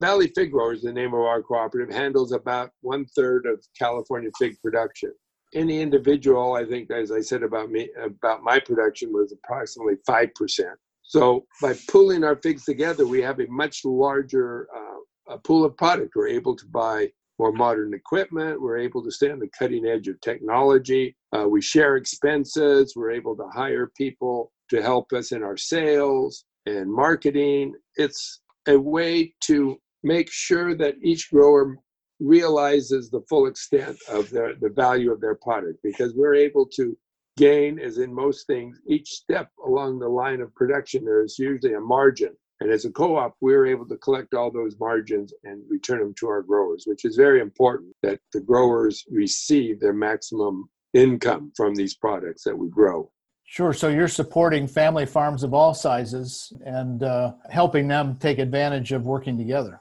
Valley 0.00 0.32
Fig 0.34 0.50
Growers, 0.50 0.82
the 0.82 0.92
name 0.92 1.14
of 1.14 1.20
our 1.20 1.42
cooperative, 1.42 1.94
handles 1.94 2.32
about 2.32 2.70
one 2.80 3.04
third 3.14 3.46
of 3.46 3.62
California 3.78 4.30
fig 4.38 4.56
production. 4.62 5.12
Any 5.54 5.80
individual, 5.80 6.54
I 6.54 6.64
think, 6.64 6.90
as 6.90 7.12
I 7.12 7.20
said 7.20 7.42
about 7.42 7.70
me, 7.70 7.88
about 8.02 8.42
my 8.42 8.58
production, 8.58 9.12
was 9.12 9.32
approximately 9.32 9.94
five 10.06 10.34
percent. 10.34 10.76
So 11.06 11.46
by 11.62 11.74
pulling 11.88 12.24
our 12.24 12.36
figs 12.36 12.64
together, 12.64 13.06
we 13.06 13.22
have 13.22 13.40
a 13.40 13.46
much 13.46 13.84
larger 13.84 14.68
uh, 14.74 15.34
a 15.34 15.38
pool 15.38 15.64
of 15.64 15.76
product. 15.76 16.14
We're 16.14 16.28
able 16.28 16.56
to 16.56 16.66
buy 16.66 17.10
more 17.38 17.52
modern 17.52 17.94
equipment. 17.94 18.60
We're 18.60 18.78
able 18.78 19.02
to 19.04 19.10
stay 19.10 19.30
on 19.30 19.38
the 19.38 19.50
cutting 19.58 19.86
edge 19.86 20.08
of 20.08 20.20
technology. 20.20 21.16
Uh, 21.36 21.46
we 21.48 21.60
share 21.60 21.96
expenses. 21.96 22.94
We're 22.96 23.10
able 23.10 23.36
to 23.36 23.48
hire 23.52 23.90
people 23.96 24.52
to 24.70 24.82
help 24.82 25.12
us 25.12 25.32
in 25.32 25.42
our 25.42 25.56
sales 25.56 26.44
and 26.66 26.92
marketing. 26.92 27.74
It's 27.96 28.40
a 28.66 28.78
way 28.78 29.34
to 29.42 29.76
make 30.02 30.30
sure 30.30 30.74
that 30.76 30.94
each 31.02 31.30
grower 31.30 31.76
realizes 32.18 33.10
the 33.10 33.20
full 33.28 33.46
extent 33.46 33.96
of 34.08 34.30
their, 34.30 34.54
the 34.54 34.70
value 34.70 35.12
of 35.12 35.20
their 35.20 35.34
product 35.34 35.78
because 35.82 36.14
we're 36.14 36.34
able 36.34 36.66
to 36.66 36.96
gain, 37.36 37.78
as 37.78 37.98
in 37.98 38.12
most 38.12 38.46
things, 38.46 38.80
each 38.86 39.10
step 39.10 39.50
along 39.64 39.98
the 39.98 40.08
line 40.08 40.40
of 40.40 40.54
production, 40.54 41.04
there 41.04 41.22
is 41.22 41.38
usually 41.38 41.74
a 41.74 41.80
margin. 41.80 42.36
And 42.60 42.70
as 42.70 42.86
a 42.86 42.90
co 42.90 43.16
op, 43.16 43.36
we're 43.40 43.66
able 43.66 43.86
to 43.88 43.96
collect 43.98 44.32
all 44.32 44.50
those 44.50 44.78
margins 44.80 45.32
and 45.44 45.62
return 45.68 46.00
them 46.00 46.14
to 46.20 46.28
our 46.28 46.42
growers, 46.42 46.84
which 46.86 47.04
is 47.04 47.16
very 47.16 47.40
important 47.40 47.94
that 48.02 48.18
the 48.32 48.40
growers 48.40 49.04
receive 49.10 49.78
their 49.78 49.92
maximum 49.92 50.68
income 50.94 51.52
from 51.54 51.74
these 51.74 51.94
products 51.94 52.44
that 52.44 52.56
we 52.56 52.68
grow. 52.70 53.10
Sure. 53.44 53.72
So 53.72 53.88
you're 53.88 54.08
supporting 54.08 54.66
family 54.66 55.06
farms 55.06 55.42
of 55.44 55.54
all 55.54 55.74
sizes 55.74 56.52
and 56.64 57.02
uh, 57.02 57.34
helping 57.50 57.86
them 57.86 58.16
take 58.18 58.38
advantage 58.38 58.92
of 58.92 59.04
working 59.04 59.36
together. 59.38 59.80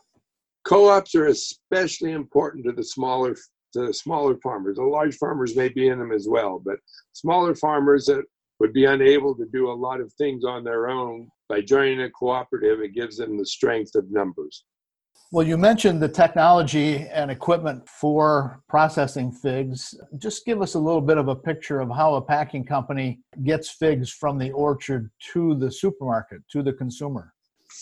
Co 0.66 0.90
ops 0.90 1.16
are 1.16 1.28
especially 1.28 2.12
important 2.12 2.66
to 2.66 2.74
the 2.74 2.84
smaller 2.84 3.36
to 3.75 3.94
smaller 3.94 4.38
farmers. 4.44 4.77
The 4.77 4.84
large 4.84 5.15
farmers 5.15 5.55
may 5.55 5.70
be 5.70 5.88
in 5.88 6.00
them 6.00 6.12
as 6.12 6.27
well, 6.27 6.62
but 6.63 6.77
smaller 7.13 7.55
farmers 7.55 8.05
that 8.05 8.24
would 8.60 8.74
be 8.74 8.86
unable 8.86 9.36
to 9.36 9.46
do 9.51 9.70
a 9.70 9.74
lot 9.74 10.01
of 10.01 10.12
things 10.13 10.44
on 10.44 10.63
their 10.63 10.89
own 10.89 11.29
by 11.48 11.62
joining 11.62 12.01
a 12.01 12.10
cooperative, 12.10 12.79
it 12.82 12.94
gives 12.94 13.17
them 13.17 13.38
the 13.38 13.46
strength 13.46 13.96
of 13.96 14.10
numbers. 14.10 14.63
Well, 15.32 15.46
you 15.46 15.58
mentioned 15.58 16.01
the 16.01 16.08
technology 16.08 17.08
and 17.12 17.29
equipment 17.29 17.88
for 17.89 18.62
processing 18.70 19.32
figs. 19.32 19.94
Just 20.17 20.46
give 20.46 20.62
us 20.62 20.75
a 20.75 20.79
little 20.79 21.01
bit 21.01 21.17
of 21.17 21.27
a 21.27 21.36
picture 21.36 21.79
of 21.82 21.89
how 21.89 22.15
a 22.15 22.22
packing 22.22 22.63
company 22.63 23.20
gets 23.44 23.70
figs 23.70 24.12
from 24.12 24.38
the 24.38 24.51
orchard 24.51 25.10
to 25.34 25.55
the 25.55 25.72
supermarket, 25.72 26.41
to 26.51 26.63
the 26.63 26.74
consumer. 26.74 27.34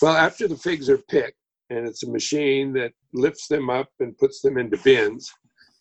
Well, 0.01 0.15
after 0.15 0.47
the 0.47 0.55
figs 0.55 0.89
are 0.89 0.97
picked, 0.97 1.37
and 1.69 1.87
it's 1.87 2.03
a 2.03 2.09
machine 2.09 2.73
that 2.73 2.93
lifts 3.13 3.47
them 3.47 3.69
up 3.69 3.89
and 3.99 4.17
puts 4.17 4.41
them 4.41 4.57
into 4.57 4.77
bins, 4.77 5.31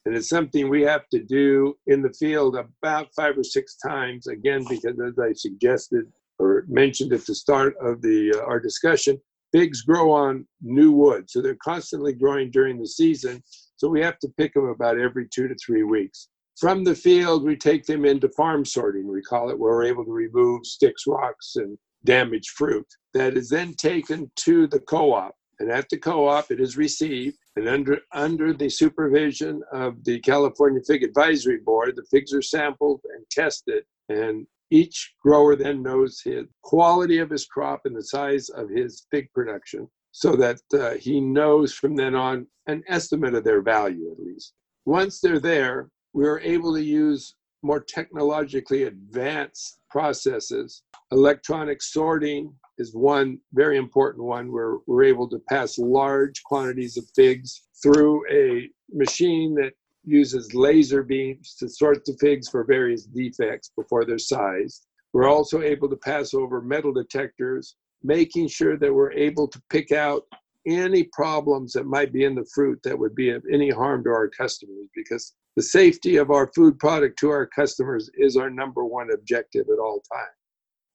and 0.05 0.17
it's 0.17 0.29
something 0.29 0.69
we 0.69 0.83
have 0.83 1.09
to 1.11 1.23
do 1.23 1.77
in 1.87 2.03
the 2.03 2.13
field 2.13 2.57
about 2.57 3.15
five 3.15 3.39
or 3.39 3.45
six 3.45 3.77
times, 3.77 4.27
again, 4.27 4.65
because 4.69 4.99
as 5.01 5.19
I 5.19 5.33
suggested 5.33 6.07
or 6.39 6.65
mentioned 6.69 7.13
at 7.13 7.25
the 7.25 7.35
start 7.35 7.77
of 7.81 8.03
the 8.03 8.35
uh, 8.37 8.45
our 8.45 8.59
discussion, 8.59 9.21
figs 9.53 9.83
grow 9.83 10.11
on 10.11 10.47
new 10.61 10.91
wood. 10.91 11.31
So 11.31 11.41
they're 11.41 11.57
constantly 11.63 12.15
growing 12.15 12.51
during 12.51 12.79
the 12.79 12.87
season. 12.87 13.43
So 13.77 13.89
we 13.89 14.01
have 14.01 14.19
to 14.21 14.29
pick 14.37 14.55
them 14.55 14.69
about 14.69 14.99
every 14.99 15.29
two 15.29 15.47
to 15.47 15.55
three 15.55 15.85
weeks. 15.85 16.29
From 16.59 16.85
the 16.85 16.95
field, 16.95 17.45
we 17.45 17.57
take 17.57 17.87
them 17.87 18.05
into 18.05 18.29
farm 18.31 18.65
sorting, 18.65 19.11
we 19.11 19.23
call 19.23 19.51
it, 19.51 19.59
where 19.59 19.73
we're 19.73 19.85
able 19.85 20.05
to 20.05 20.13
remove 20.13 20.67
sticks, 20.67 21.05
rocks, 21.07 21.57
and 21.57 21.79
damaged 22.05 22.51
fruit. 22.51 22.87
That 23.15 23.37
is 23.37 23.49
then 23.49 23.75
taken 23.75 24.31
to 24.37 24.67
the 24.67 24.81
co 24.81 25.13
op. 25.13 25.35
And 25.61 25.71
at 25.71 25.89
the 25.91 25.99
co 25.99 26.27
op, 26.27 26.51
it 26.51 26.61
is 26.61 26.77
received 26.77 27.39
and 27.57 27.69
under, 27.69 27.99
under 28.13 28.53
the 28.53 28.71
supervision 28.71 29.63
of 29.73 30.03
the 30.05 30.21
California 30.21 30.81
Fig 30.87 31.03
Advisory 31.03 31.59
Board, 31.59 31.97
the 31.97 32.05
figs 32.11 32.33
are 32.33 32.43
sampled 32.43 33.01
and 33.15 33.25
tested. 33.31 33.85
And 34.09 34.47
each 34.71 35.15
grower 35.23 35.55
then 35.55 35.83
knows 35.83 36.23
the 36.25 36.49
quality 36.63 37.19
of 37.19 37.29
his 37.29 37.45
crop 37.45 37.83
and 37.85 37.95
the 37.95 38.05
size 38.05 38.49
of 38.49 38.71
his 38.71 39.07
fig 39.11 39.31
production 39.35 39.87
so 40.13 40.35
that 40.37 40.61
uh, 40.75 40.93
he 40.93 41.21
knows 41.21 41.75
from 41.75 41.95
then 41.95 42.15
on 42.15 42.47
an 42.67 42.83
estimate 42.89 43.35
of 43.35 43.45
their 43.45 43.63
value 43.63 44.11
at 44.13 44.19
least. 44.19 44.55
Once 44.87 45.21
they're 45.21 45.39
there, 45.39 45.89
we're 46.15 46.41
able 46.41 46.75
to 46.75 46.83
use 46.83 47.35
more 47.63 47.81
technologically 47.81 48.85
advanced 48.85 49.79
processes. 49.91 50.83
Electronic 51.13 51.83
sorting 51.83 52.53
is 52.79 52.95
one 52.95 53.39
very 53.53 53.77
important 53.77 54.25
one 54.25 54.51
where 54.51 54.77
we're 54.87 55.05
able 55.05 55.29
to 55.29 55.39
pass 55.49 55.79
large 55.79 56.43
quantities 56.45 56.97
of 56.97 57.05
figs 57.15 57.63
through 57.83 58.23
a 58.31 58.69
machine 58.93 59.55
that 59.55 59.73
uses 60.05 60.55
laser 60.55 61.03
beams 61.03 61.55
to 61.59 61.69
sort 61.69 62.05
the 62.05 62.17
figs 62.21 62.49
for 62.49 62.65
various 62.65 63.05
defects 63.05 63.71
before 63.77 64.05
they're 64.05 64.19
sized. 64.19 64.87
We're 65.13 65.29
also 65.29 65.63
able 65.63 65.89
to 65.91 65.97
pass 65.97 66.35
over 66.35 66.61
metal 66.61 66.93
detectors, 66.93 67.77
making 68.03 68.49
sure 68.49 68.77
that 68.79 68.93
we're 68.93 69.13
able 69.13 69.47
to 69.49 69.63
pick 69.71 69.93
out 69.93 70.23
any 70.67 71.05
problems 71.05 71.73
that 71.73 71.87
might 71.87 72.13
be 72.13 72.25
in 72.25 72.35
the 72.35 72.47
fruit 72.55 72.81
that 72.85 72.99
would 72.99 73.15
be 73.15 73.31
of 73.31 73.45
any 73.53 73.71
harm 73.71 74.05
to 74.05 74.11
our 74.11 74.29
customers 74.29 74.87
because 74.95 75.35
the 75.57 75.63
safety 75.63 76.17
of 76.17 76.31
our 76.31 76.51
food 76.55 76.79
product 76.79 77.19
to 77.19 77.31
our 77.31 77.47
customers 77.47 78.11
is 78.15 78.37
our 78.37 78.49
number 78.49 78.85
one 78.85 79.11
objective 79.13 79.67
at 79.73 79.79
all 79.79 80.03
times. 80.13 80.42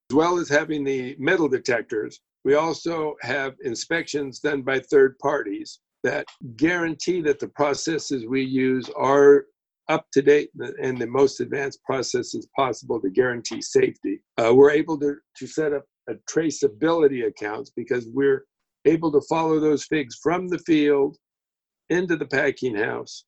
As 0.10 0.16
well 0.16 0.40
as 0.40 0.48
having 0.48 0.86
the 0.86 1.18
metal 1.20 1.50
detectors, 1.50 2.22
we 2.46 2.54
also 2.54 3.16
have 3.22 3.56
inspections 3.62 4.40
done 4.40 4.62
by 4.62 4.80
third 4.80 5.20
parties 5.20 5.80
that 6.04 6.26
guarantee 6.56 7.20
that 7.22 7.40
the 7.40 7.50
processes 7.50 8.26
we 8.26 8.42
use 8.42 8.90
are 8.96 9.48
up 9.90 10.06
to 10.14 10.22
date 10.22 10.50
and 10.82 10.98
the 10.98 11.08
most 11.08 11.42
advanced 11.42 11.84
processes 11.84 12.48
possible 12.56 13.02
to 13.02 13.10
guarantee 13.10 13.62
safety. 13.62 14.22
Uh, 14.38 14.54
we're 14.56 14.72
able 14.72 14.98
to, 15.00 15.16
to 15.36 15.46
set 15.46 15.74
up 15.74 15.84
a 16.08 16.14
traceability 16.32 17.28
accounts 17.28 17.72
because 17.76 18.08
we're 18.14 18.46
able 18.86 19.12
to 19.12 19.22
follow 19.28 19.60
those 19.60 19.84
figs 19.84 20.18
from 20.24 20.48
the 20.48 20.60
field 20.60 21.18
into 21.90 22.16
the 22.16 22.26
packing 22.26 22.78
house, 22.78 23.26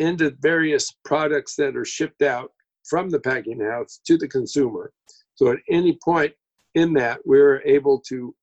into 0.00 0.34
various 0.40 0.92
products 1.04 1.54
that 1.54 1.76
are 1.76 1.84
shipped 1.84 2.22
out 2.22 2.50
from 2.88 3.10
the 3.10 3.20
packing 3.20 3.60
house 3.60 4.00
to 4.04 4.16
the 4.16 4.26
consumer. 4.26 4.92
So 5.40 5.50
at 5.50 5.60
any 5.70 5.98
point 6.04 6.34
in 6.74 6.92
that, 6.94 7.20
we're 7.24 7.62
able 7.62 7.98
to 8.08 8.34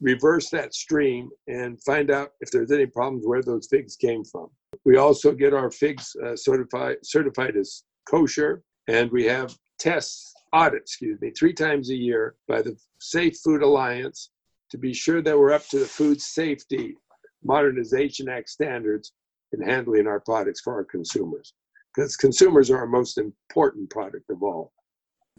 reverse 0.00 0.50
that 0.50 0.74
stream 0.74 1.30
and 1.46 1.80
find 1.84 2.10
out 2.10 2.30
if 2.40 2.50
there's 2.50 2.72
any 2.72 2.86
problems 2.86 3.24
where 3.24 3.42
those 3.42 3.68
figs 3.70 3.94
came 3.94 4.24
from. 4.24 4.48
We 4.84 4.96
also 4.96 5.30
get 5.30 5.54
our 5.54 5.70
figs 5.70 6.16
uh, 6.24 6.34
certified 6.34 6.96
certified 7.04 7.56
as 7.56 7.84
kosher, 8.10 8.64
And 8.88 9.08
we 9.12 9.24
have 9.26 9.56
tests, 9.78 10.34
audits, 10.52 10.94
excuse 10.94 11.20
me, 11.20 11.30
three 11.30 11.52
times 11.52 11.90
a 11.90 11.96
year 11.96 12.34
by 12.48 12.60
the 12.60 12.76
Safe 12.98 13.36
Food 13.44 13.62
Alliance 13.62 14.30
to 14.72 14.78
be 14.78 14.92
sure 14.92 15.22
that 15.22 15.38
we're 15.38 15.52
up 15.52 15.68
to 15.68 15.78
the 15.78 15.86
Food 15.86 16.20
Safety 16.20 16.96
Modernization 17.44 18.28
Act 18.28 18.48
standards 18.48 19.12
in 19.52 19.62
handling 19.62 20.08
our 20.08 20.18
products 20.18 20.60
for 20.60 20.74
our 20.74 20.84
consumers. 20.84 21.54
Because 21.94 22.16
consumers 22.16 22.68
are 22.68 22.78
our 22.78 22.86
most 22.88 23.16
important 23.16 23.90
product 23.90 24.28
of 24.28 24.42
all. 24.42 24.72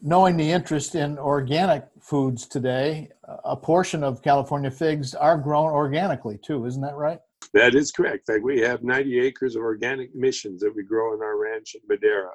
Knowing 0.02 0.38
the 0.38 0.52
interest 0.52 0.94
in 0.94 1.18
organic 1.18 1.86
foods 2.00 2.46
today, 2.46 3.10
a 3.46 3.56
portion 3.56 4.04
of 4.04 4.22
California 4.22 4.70
figs 4.70 5.16
are 5.16 5.38
grown 5.38 5.72
organically 5.72 6.38
too, 6.38 6.66
isn't 6.66 6.84
that 6.84 6.96
right? 6.96 7.20
That 7.54 7.74
is 7.74 7.92
correct. 7.92 8.28
Fact, 8.28 8.44
we 8.44 8.60
have 8.60 8.84
90 8.84 9.20
acres 9.20 9.56
of 9.56 9.64
organic 9.64 10.14
missions 10.14 10.62
that 10.62 10.76
we 10.76 10.84
grow 10.84 11.16
in 11.16 11.22
our 11.22 11.38
ranch 11.38 11.76
in 11.76 11.82
Madera. 11.90 12.32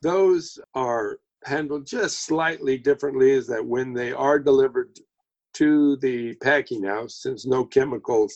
Those 0.00 0.58
are 0.74 1.18
handled 1.44 1.86
just 1.86 2.24
slightly 2.24 2.78
differently, 2.78 3.32
is 3.32 3.48
that 3.48 3.66
when 3.66 3.92
they 3.92 4.12
are 4.12 4.38
delivered 4.38 4.96
to 5.54 5.96
the 5.96 6.34
packing 6.36 6.84
house, 6.84 7.20
since 7.20 7.46
no 7.46 7.64
chemicals 7.64 8.34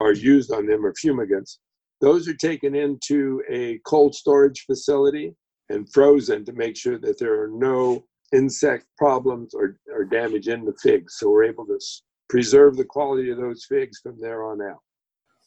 are 0.00 0.12
used 0.12 0.52
on 0.52 0.66
them 0.66 0.84
or 0.84 0.92
fumigants, 0.92 1.58
those 2.00 2.28
are 2.28 2.34
taken 2.34 2.74
into 2.74 3.42
a 3.48 3.78
cold 3.86 4.14
storage 4.14 4.64
facility 4.66 5.34
and 5.68 5.90
frozen 5.92 6.44
to 6.44 6.52
make 6.52 6.76
sure 6.76 6.98
that 6.98 7.18
there 7.18 7.40
are 7.42 7.48
no 7.48 8.04
insect 8.32 8.86
problems 8.96 9.54
or, 9.54 9.78
or 9.92 10.04
damage 10.04 10.48
in 10.48 10.64
the 10.64 10.74
figs. 10.82 11.16
So 11.18 11.30
we're 11.30 11.44
able 11.44 11.66
to 11.66 11.78
preserve 12.28 12.76
the 12.76 12.84
quality 12.84 13.30
of 13.30 13.38
those 13.38 13.64
figs 13.68 14.00
from 14.02 14.18
there 14.20 14.44
on 14.44 14.62
out. 14.62 14.80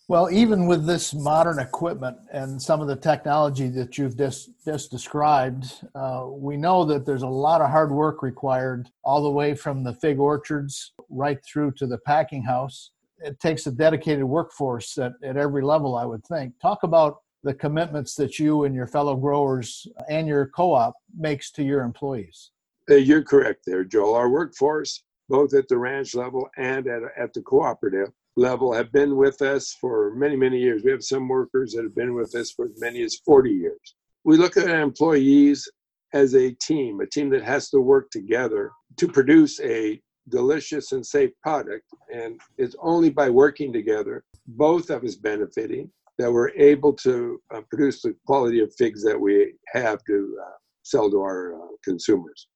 Well, 0.08 0.30
even 0.30 0.68
with 0.68 0.86
this 0.86 1.16
modern 1.16 1.58
equipment 1.58 2.18
and 2.32 2.62
some 2.62 2.80
of 2.80 2.88
the 2.88 2.96
technology 2.96 3.70
that 3.70 3.98
you've 3.98 4.16
just, 4.16 4.52
just 4.64 4.92
described, 4.92 5.66
uh, 5.96 6.28
we 6.30 6.58
know 6.58 6.86
that 6.86 7.08
there's 7.08 7.24
a 7.24 7.28
lot 7.28 7.62
of 7.62 7.72
hard 7.72 7.92
work 7.92 8.22
required 8.22 8.88
all 9.04 9.24
the 9.24 9.32
way 9.32 9.56
from 9.56 9.84
the 9.84 9.96
fig 9.96 10.20
orchards 10.20 10.94
right 11.10 11.40
through 11.44 11.72
to 11.78 11.88
the 11.88 11.98
packing 11.98 12.44
house. 12.44 12.92
It 13.18 13.40
takes 13.40 13.66
a 13.66 13.72
dedicated 13.72 14.26
workforce 14.26 14.96
at, 15.00 15.14
at 15.24 15.38
every 15.38 15.64
level, 15.64 15.96
I 15.96 16.06
would 16.06 16.24
think. 16.28 16.54
Talk 16.62 16.84
about 16.84 17.18
the 17.46 17.54
commitments 17.54 18.16
that 18.16 18.40
you 18.40 18.64
and 18.64 18.74
your 18.74 18.88
fellow 18.88 19.16
growers 19.16 19.88
and 20.10 20.28
your 20.28 20.48
co 20.48 20.74
op 20.74 20.96
makes 21.16 21.52
to 21.52 21.64
your 21.64 21.82
employees. 21.82 22.52
Uh, 22.90 22.96
you're 22.96 23.24
correct 23.24 23.62
there, 23.66 23.84
Joel. 23.84 24.16
Our 24.16 24.30
workforce, 24.30 25.04
both 25.30 25.54
at 25.54 25.68
the 25.68 25.78
ranch 25.78 26.16
level 26.16 26.50
and 26.58 26.88
at, 26.88 27.04
at 27.16 27.34
the 27.34 27.42
cooperative, 27.42 28.10
level 28.36 28.74
have 28.74 28.92
been 28.92 29.16
with 29.16 29.44
us 29.44 29.78
for 29.80 30.14
many, 30.16 30.36
many 30.36 30.60
years. 30.60 30.84
We 30.84 30.92
have 30.92 31.04
some 31.04 31.28
workers 31.28 31.74
that 31.74 31.84
have 31.84 31.96
been 31.96 32.16
with 32.16 32.34
us 32.36 32.52
for 32.52 32.66
as 32.66 32.80
many 32.80 33.04
as 33.04 33.16
40 33.24 33.52
years. 33.52 33.96
We 34.24 34.38
look 34.38 34.58
at 34.58 34.70
our 34.70 34.82
employees 34.82 35.70
as 36.14 36.34
a 36.34 36.52
team, 36.54 37.00
a 37.00 37.06
team 37.06 37.30
that 37.30 37.44
has 37.44 37.70
to 37.70 37.80
work 37.80 38.10
together 38.10 38.72
to 38.98 39.08
produce 39.08 39.60
a 39.62 40.02
delicious 40.30 40.94
and 40.94 41.06
safe 41.06 41.30
product. 41.44 41.86
And 42.12 42.40
it's 42.58 42.76
only 42.82 43.12
by 43.12 43.30
working 43.30 43.72
together, 43.72 44.24
both 44.48 44.90
of 44.90 45.04
us 45.04 45.16
benefiting, 45.16 45.92
that 46.18 46.32
we're 46.32 46.50
able 46.52 46.94
to 46.94 47.42
uh, 47.54 47.62
produce 47.70 48.02
the 48.02 48.16
quality 48.26 48.62
of 48.62 48.74
figs 48.76 49.04
that 49.04 49.20
we 49.20 49.54
have 49.74 50.04
to 50.06 50.38
uh, 50.42 50.52
sell 50.84 51.10
to 51.10 51.22
our 51.22 51.56
uh, 51.56 51.68
consumers. 51.84 52.48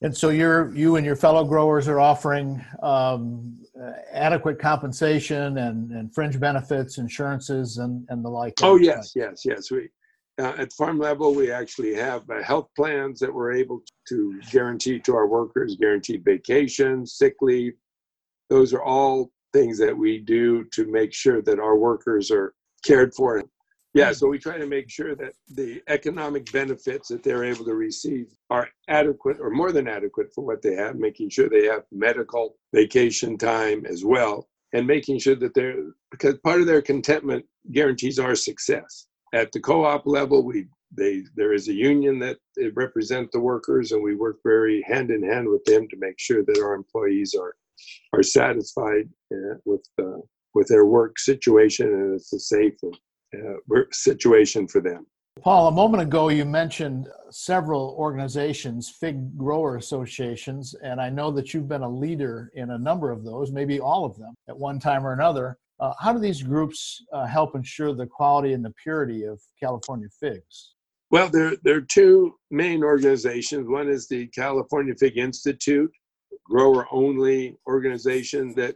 And 0.00 0.16
so 0.16 0.28
you're 0.28 0.72
you 0.74 0.94
and 0.94 1.04
your 1.04 1.16
fellow 1.16 1.44
growers 1.44 1.88
are 1.88 1.98
offering 1.98 2.64
um, 2.84 3.58
adequate 4.12 4.60
compensation 4.60 5.58
and, 5.58 5.90
and 5.90 6.14
fringe 6.14 6.38
benefits, 6.38 6.98
insurances, 6.98 7.78
and, 7.78 8.06
and 8.08 8.24
the 8.24 8.28
like. 8.28 8.54
Oh 8.62 8.76
yes, 8.76 9.12
yes, 9.16 9.42
yes. 9.44 9.72
We 9.72 9.88
uh, 10.38 10.54
at 10.56 10.72
farm 10.72 11.00
level 11.00 11.34
we 11.34 11.50
actually 11.50 11.94
have 11.94 12.22
uh, 12.30 12.42
health 12.44 12.68
plans 12.76 13.18
that 13.18 13.34
we're 13.34 13.52
able 13.52 13.82
to 14.08 14.40
guarantee 14.52 15.00
to 15.00 15.16
our 15.16 15.26
workers, 15.26 15.76
guaranteed 15.80 16.24
vacations, 16.24 17.14
sick 17.14 17.34
leave. 17.40 17.72
Those 18.50 18.72
are 18.72 18.82
all 18.82 19.32
things 19.52 19.78
that 19.78 19.96
we 19.96 20.18
do 20.18 20.62
to 20.74 20.86
make 20.86 21.12
sure 21.12 21.42
that 21.42 21.58
our 21.58 21.76
workers 21.76 22.30
are 22.30 22.54
cared 22.84 23.14
for 23.14 23.42
yeah, 23.94 24.12
so 24.12 24.28
we 24.28 24.38
try 24.38 24.58
to 24.58 24.66
make 24.66 24.90
sure 24.90 25.14
that 25.16 25.32
the 25.48 25.82
economic 25.88 26.52
benefits 26.52 27.08
that 27.08 27.22
they're 27.22 27.44
able 27.44 27.64
to 27.64 27.74
receive 27.74 28.28
are 28.50 28.68
adequate 28.86 29.38
or 29.40 29.50
more 29.50 29.72
than 29.72 29.88
adequate 29.88 30.32
for 30.34 30.44
what 30.44 30.62
they 30.62 30.74
have, 30.74 30.96
making 30.96 31.30
sure 31.30 31.48
they 31.48 31.64
have 31.64 31.84
medical 31.90 32.56
vacation 32.74 33.38
time 33.38 33.86
as 33.86 34.04
well, 34.04 34.46
and 34.74 34.86
making 34.86 35.18
sure 35.18 35.34
that 35.36 35.54
they're 35.54 35.82
because 36.10 36.36
part 36.44 36.60
of 36.60 36.66
their 36.66 36.82
contentment 36.82 37.44
guarantees 37.72 38.18
our 38.18 38.34
success. 38.34 39.06
At 39.34 39.52
the 39.52 39.60
co-op 39.60 40.06
level, 40.06 40.44
we 40.44 40.66
they 40.96 41.24
there 41.34 41.54
is 41.54 41.68
a 41.68 41.74
union 41.74 42.18
that 42.20 42.36
represent 42.74 43.32
the 43.32 43.40
workers, 43.40 43.92
and 43.92 44.02
we 44.02 44.14
work 44.14 44.36
very 44.44 44.82
hand 44.82 45.10
in 45.10 45.22
hand 45.22 45.48
with 45.48 45.64
them 45.64 45.88
to 45.88 45.96
make 45.98 46.18
sure 46.18 46.44
that 46.44 46.60
our 46.62 46.74
employees 46.74 47.34
are 47.34 47.56
are 48.12 48.22
satisfied 48.22 49.08
uh, 49.32 49.56
with 49.64 49.84
uh, 49.98 50.20
with 50.58 50.66
their 50.66 50.86
work 50.86 51.20
situation 51.20 51.86
and 51.86 52.14
it's 52.16 52.32
a 52.32 52.40
safe 52.40 52.74
uh, 52.84 53.80
situation 53.92 54.66
for 54.66 54.80
them. 54.80 55.06
Paul, 55.40 55.68
a 55.68 55.70
moment 55.70 56.02
ago 56.02 56.30
you 56.30 56.44
mentioned 56.44 57.08
several 57.30 57.94
organizations, 57.96 58.90
fig 58.90 59.38
grower 59.38 59.76
associations, 59.76 60.74
and 60.82 61.00
I 61.00 61.10
know 61.10 61.30
that 61.30 61.54
you've 61.54 61.68
been 61.68 61.82
a 61.82 61.88
leader 61.88 62.50
in 62.54 62.70
a 62.70 62.78
number 62.78 63.12
of 63.12 63.22
those, 63.24 63.52
maybe 63.52 63.78
all 63.78 64.04
of 64.04 64.18
them 64.18 64.34
at 64.48 64.58
one 64.58 64.80
time 64.80 65.06
or 65.06 65.12
another. 65.12 65.56
Uh, 65.78 65.92
how 66.00 66.12
do 66.12 66.18
these 66.18 66.42
groups 66.42 67.04
uh, 67.12 67.24
help 67.24 67.54
ensure 67.54 67.94
the 67.94 68.06
quality 68.06 68.52
and 68.52 68.64
the 68.64 68.74
purity 68.82 69.22
of 69.22 69.40
California 69.62 70.08
figs? 70.18 70.74
Well, 71.12 71.28
there, 71.28 71.54
there 71.62 71.76
are 71.76 71.82
two 71.82 72.34
main 72.50 72.82
organizations. 72.82 73.68
One 73.68 73.88
is 73.88 74.08
the 74.08 74.26
California 74.26 74.94
Fig 74.98 75.18
Institute, 75.18 75.92
grower 76.44 76.88
only 76.90 77.56
organization 77.68 78.54
that 78.56 78.74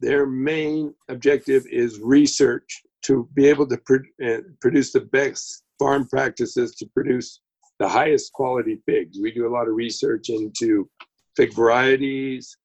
their 0.00 0.26
main 0.26 0.94
objective 1.08 1.64
is 1.70 2.00
research 2.00 2.82
to 3.02 3.28
be 3.34 3.46
able 3.46 3.66
to 3.68 3.78
uh, 4.24 4.38
produce 4.60 4.92
the 4.92 5.00
best 5.00 5.62
farm 5.78 6.08
practices 6.08 6.74
to 6.76 6.86
produce 6.94 7.40
the 7.78 7.88
highest 7.88 8.32
quality 8.32 8.80
figs. 8.86 9.18
We 9.20 9.32
do 9.32 9.46
a 9.46 9.54
lot 9.54 9.68
of 9.68 9.74
research 9.74 10.28
into 10.28 10.88
fig 11.36 11.54
varieties. 11.54 12.56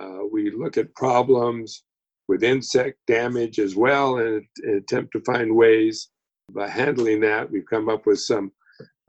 Uh, 0.00 0.20
we 0.32 0.50
look 0.50 0.76
at 0.76 0.94
problems 0.94 1.84
with 2.26 2.42
insect 2.42 2.98
damage 3.06 3.58
as 3.58 3.76
well 3.76 4.18
and, 4.18 4.42
and 4.62 4.76
attempt 4.76 5.12
to 5.12 5.20
find 5.20 5.54
ways 5.54 6.08
by 6.52 6.68
handling 6.68 7.20
that. 7.20 7.50
We've 7.50 7.68
come 7.68 7.88
up 7.88 8.06
with 8.06 8.20
some, 8.20 8.50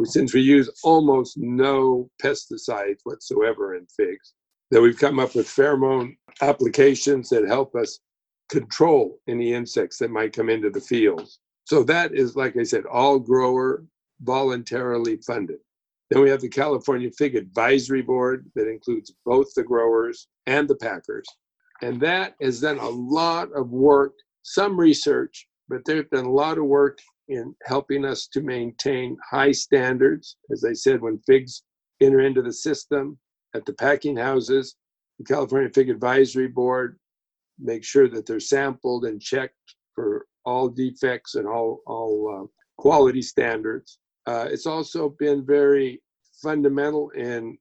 since 0.03 0.33
we 0.33 0.41
use 0.41 0.69
almost 0.83 1.37
no 1.37 2.09
pesticides 2.21 2.99
whatsoever 3.03 3.75
in 3.75 3.87
figs, 3.87 4.33
that 4.71 4.81
we've 4.81 4.97
come 4.97 5.19
up 5.19 5.35
with 5.35 5.47
pheromone 5.47 6.15
applications 6.41 7.29
that 7.29 7.47
help 7.47 7.75
us 7.75 7.99
control 8.49 9.19
any 9.27 9.53
insects 9.53 9.97
that 9.97 10.11
might 10.11 10.33
come 10.33 10.49
into 10.49 10.69
the 10.69 10.81
fields. 10.81 11.39
So 11.65 11.83
that 11.83 12.13
is, 12.13 12.35
like 12.35 12.57
I 12.57 12.63
said, 12.63 12.85
all 12.85 13.19
grower 13.19 13.83
voluntarily 14.21 15.17
funded. 15.17 15.57
Then 16.09 16.21
we 16.21 16.29
have 16.29 16.41
the 16.41 16.49
California 16.49 17.09
Fig 17.11 17.35
Advisory 17.35 18.03
Board 18.03 18.49
that 18.55 18.69
includes 18.69 19.13
both 19.25 19.47
the 19.55 19.63
growers 19.63 20.27
and 20.45 20.67
the 20.67 20.75
packers. 20.75 21.25
And 21.81 21.99
that 22.01 22.35
has 22.41 22.61
done 22.61 22.77
a 22.77 22.89
lot 22.89 23.51
of 23.53 23.71
work, 23.71 24.13
some 24.43 24.79
research, 24.79 25.47
but 25.67 25.83
they've 25.85 26.09
done 26.11 26.25
a 26.25 26.31
lot 26.31 26.57
of 26.57 26.65
work 26.65 26.99
in 27.27 27.55
helping 27.65 28.05
us 28.05 28.27
to 28.27 28.41
maintain 28.41 29.17
high 29.27 29.51
standards. 29.51 30.37
As 30.51 30.63
I 30.63 30.73
said, 30.73 31.01
when 31.01 31.17
figs 31.25 31.63
enter 32.01 32.19
into 32.19 32.43
the 32.43 32.53
system 32.53 33.17
at 33.55 33.65
the 33.65 33.73
packing 33.73 34.17
houses, 34.17 34.75
the 35.17 35.23
California 35.25 35.69
Fig 35.73 35.89
Advisory 35.89 36.47
Board 36.47 36.99
make 37.57 37.83
sure 37.83 38.09
that 38.09 38.25
they're 38.25 38.39
sampled 38.39 39.05
and 39.05 39.21
checked 39.21 39.75
for 39.93 40.25
all 40.43 40.67
defects 40.67 41.35
and 41.35 41.47
all, 41.47 41.79
all 41.87 42.43
uh, 42.43 42.47
quality 42.77 43.21
standards. 43.21 43.99
Uh, 44.27 44.47
it's 44.51 44.65
also 44.65 45.15
been 45.19 45.45
very 45.45 46.01
fundamental 46.41 47.09
in 47.11 47.57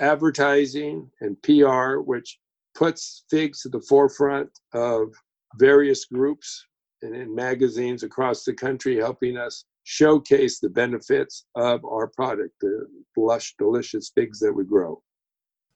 advertising 0.00 1.10
and 1.20 1.36
PR, 1.42 1.98
which 1.98 2.38
puts 2.74 3.24
figs 3.28 3.62
to 3.62 3.68
the 3.68 3.82
forefront 3.82 4.48
of 4.72 5.12
various 5.58 6.04
groups 6.04 6.64
and 7.02 7.16
in 7.16 7.34
magazines 7.34 8.04
across 8.04 8.44
the 8.44 8.54
country, 8.54 8.96
helping 8.96 9.36
us 9.36 9.64
showcase 9.84 10.60
the 10.60 10.70
benefits 10.70 11.46
of 11.56 11.84
our 11.84 12.06
product, 12.06 12.54
the 12.60 12.86
lush, 13.16 13.54
delicious 13.58 14.12
figs 14.14 14.38
that 14.38 14.52
we 14.52 14.64
grow. 14.64 15.02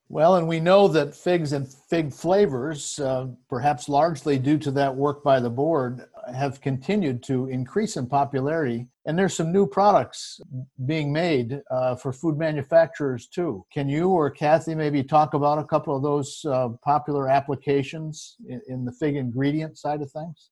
Well, 0.09 0.37
and 0.37 0.47
we 0.47 0.61
know 0.61 0.87
that 0.87 1.13
figs 1.13 1.51
and 1.51 1.67
fig 1.67 2.13
flavors, 2.13 2.97
uh, 2.97 3.27
perhaps 3.49 3.89
largely 3.89 4.39
due 4.39 4.57
to 4.59 4.71
that 4.71 4.95
work 4.95 5.21
by 5.21 5.41
the 5.41 5.49
board, 5.49 6.07
have 6.33 6.61
continued 6.61 7.23
to 7.23 7.47
increase 7.47 7.97
in 7.97 8.07
popularity. 8.07 8.87
And 9.05 9.19
there's 9.19 9.35
some 9.35 9.51
new 9.51 9.67
products 9.67 10.39
being 10.85 11.11
made 11.11 11.61
uh, 11.69 11.95
for 11.95 12.13
food 12.13 12.37
manufacturers 12.37 13.27
too. 13.27 13.65
Can 13.71 13.89
you 13.89 14.09
or 14.09 14.29
Kathy 14.29 14.75
maybe 14.75 15.03
talk 15.03 15.33
about 15.33 15.59
a 15.59 15.65
couple 15.65 15.95
of 15.95 16.03
those 16.03 16.45
uh, 16.45 16.69
popular 16.85 17.27
applications 17.27 18.37
in, 18.47 18.61
in 18.67 18.85
the 18.85 18.93
fig 18.93 19.17
ingredient 19.17 19.77
side 19.77 20.01
of 20.01 20.09
things? 20.09 20.51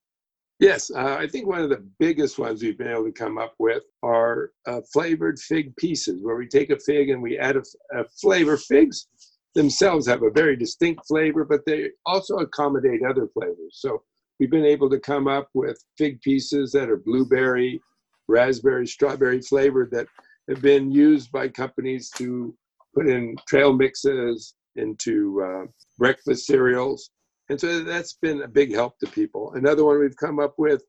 Yes, 0.60 0.90
uh, 0.90 1.18
I 1.20 1.28
think 1.28 1.48
one 1.48 1.60
of 1.60 1.70
the 1.70 1.86
biggest 2.00 2.40
ones 2.40 2.64
we've 2.64 2.78
been 2.78 2.88
able 2.88 3.04
to 3.04 3.12
come 3.12 3.38
up 3.38 3.56
with 3.60 3.84
are 4.04 4.52
uh, 4.66 4.80
flavored 4.94 5.38
fig 5.38 5.76
pieces, 5.76 6.22
where 6.24 6.38
we 6.38 6.48
take 6.48 6.70
a 6.70 6.80
fig 6.80 7.10
and 7.10 7.22
we 7.22 7.38
add 7.38 7.58
a, 7.58 7.64
a, 7.94 8.06
flavor. 8.22 8.56
Figs 8.56 9.08
themselves 9.56 10.06
have 10.08 10.24
a 10.24 10.32
very 10.32 10.56
distinct 10.56 11.08
flavor, 11.08 11.46
but 11.46 11.66
they 11.66 11.90
also 12.06 12.36
accommodate 12.38 13.02
other 13.04 13.28
flavors. 13.34 13.74
So 13.74 14.04
we've 14.40 14.52
been 14.52 14.66
able 14.66 14.90
to 14.90 15.00
come 15.00 15.28
up 15.28 15.50
with 15.54 15.84
fig 15.98 16.22
pieces 16.22 16.72
that 16.74 16.90
are 16.90 16.98
blueberry, 16.98 17.82
raspberry, 18.28 18.86
strawberry 18.86 19.42
flavored 19.42 19.92
that 19.92 20.08
have 20.50 20.62
been 20.62 20.92
used 20.92 21.32
by 21.32 21.48
companies 21.48 22.10
to 22.18 22.56
put 22.94 23.08
in 23.08 23.36
trail 23.48 23.74
mixes, 23.74 24.56
into 24.76 25.42
uh, 25.42 25.66
breakfast 25.98 26.46
cereals. 26.46 27.10
And 27.50 27.60
so 27.60 27.84
that's 27.84 28.18
been 28.22 28.42
a 28.42 28.48
big 28.48 28.74
help 28.74 28.98
to 29.00 29.08
people. 29.08 29.54
Another 29.56 29.86
one 29.86 30.00
we've 30.00 30.18
come 30.18 30.40
up 30.40 30.56
with 30.58 30.84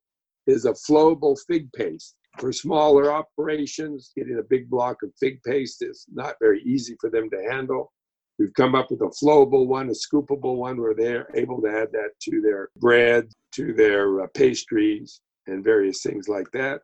is 0.47 0.65
a 0.65 0.73
flowable 0.73 1.37
fig 1.47 1.73
paste. 1.73 2.17
For 2.39 2.53
smaller 2.53 3.13
operations, 3.13 4.13
getting 4.17 4.39
a 4.39 4.49
big 4.49 4.69
block 4.69 5.03
of 5.03 5.11
fig 5.19 5.43
paste 5.43 5.83
is 5.83 6.05
not 6.13 6.37
very 6.41 6.63
easy 6.63 6.97
for 7.01 7.11
them 7.11 7.31
to 7.31 7.47
handle. 7.51 7.93
We've 8.39 8.53
come 8.55 8.75
up 8.75 8.91
with 8.91 9.01
a 9.01 9.13
flowable 9.25 9.67
one, 9.67 9.89
a 9.89 9.93
scoopable 9.93 10.57
one, 10.57 10.81
where 10.81 10.95
they're 10.95 11.29
able 11.35 11.61
to 11.63 11.69
add 11.69 11.91
that 11.93 12.11
to 12.23 12.41
their 12.43 12.69
bread, 12.77 13.29
to 13.53 13.73
their 13.73 14.23
uh, 14.23 14.27
pastries, 14.35 15.21
and 15.47 15.65
various 15.65 16.03
things 16.03 16.29
like 16.29 16.51
that. 16.53 16.81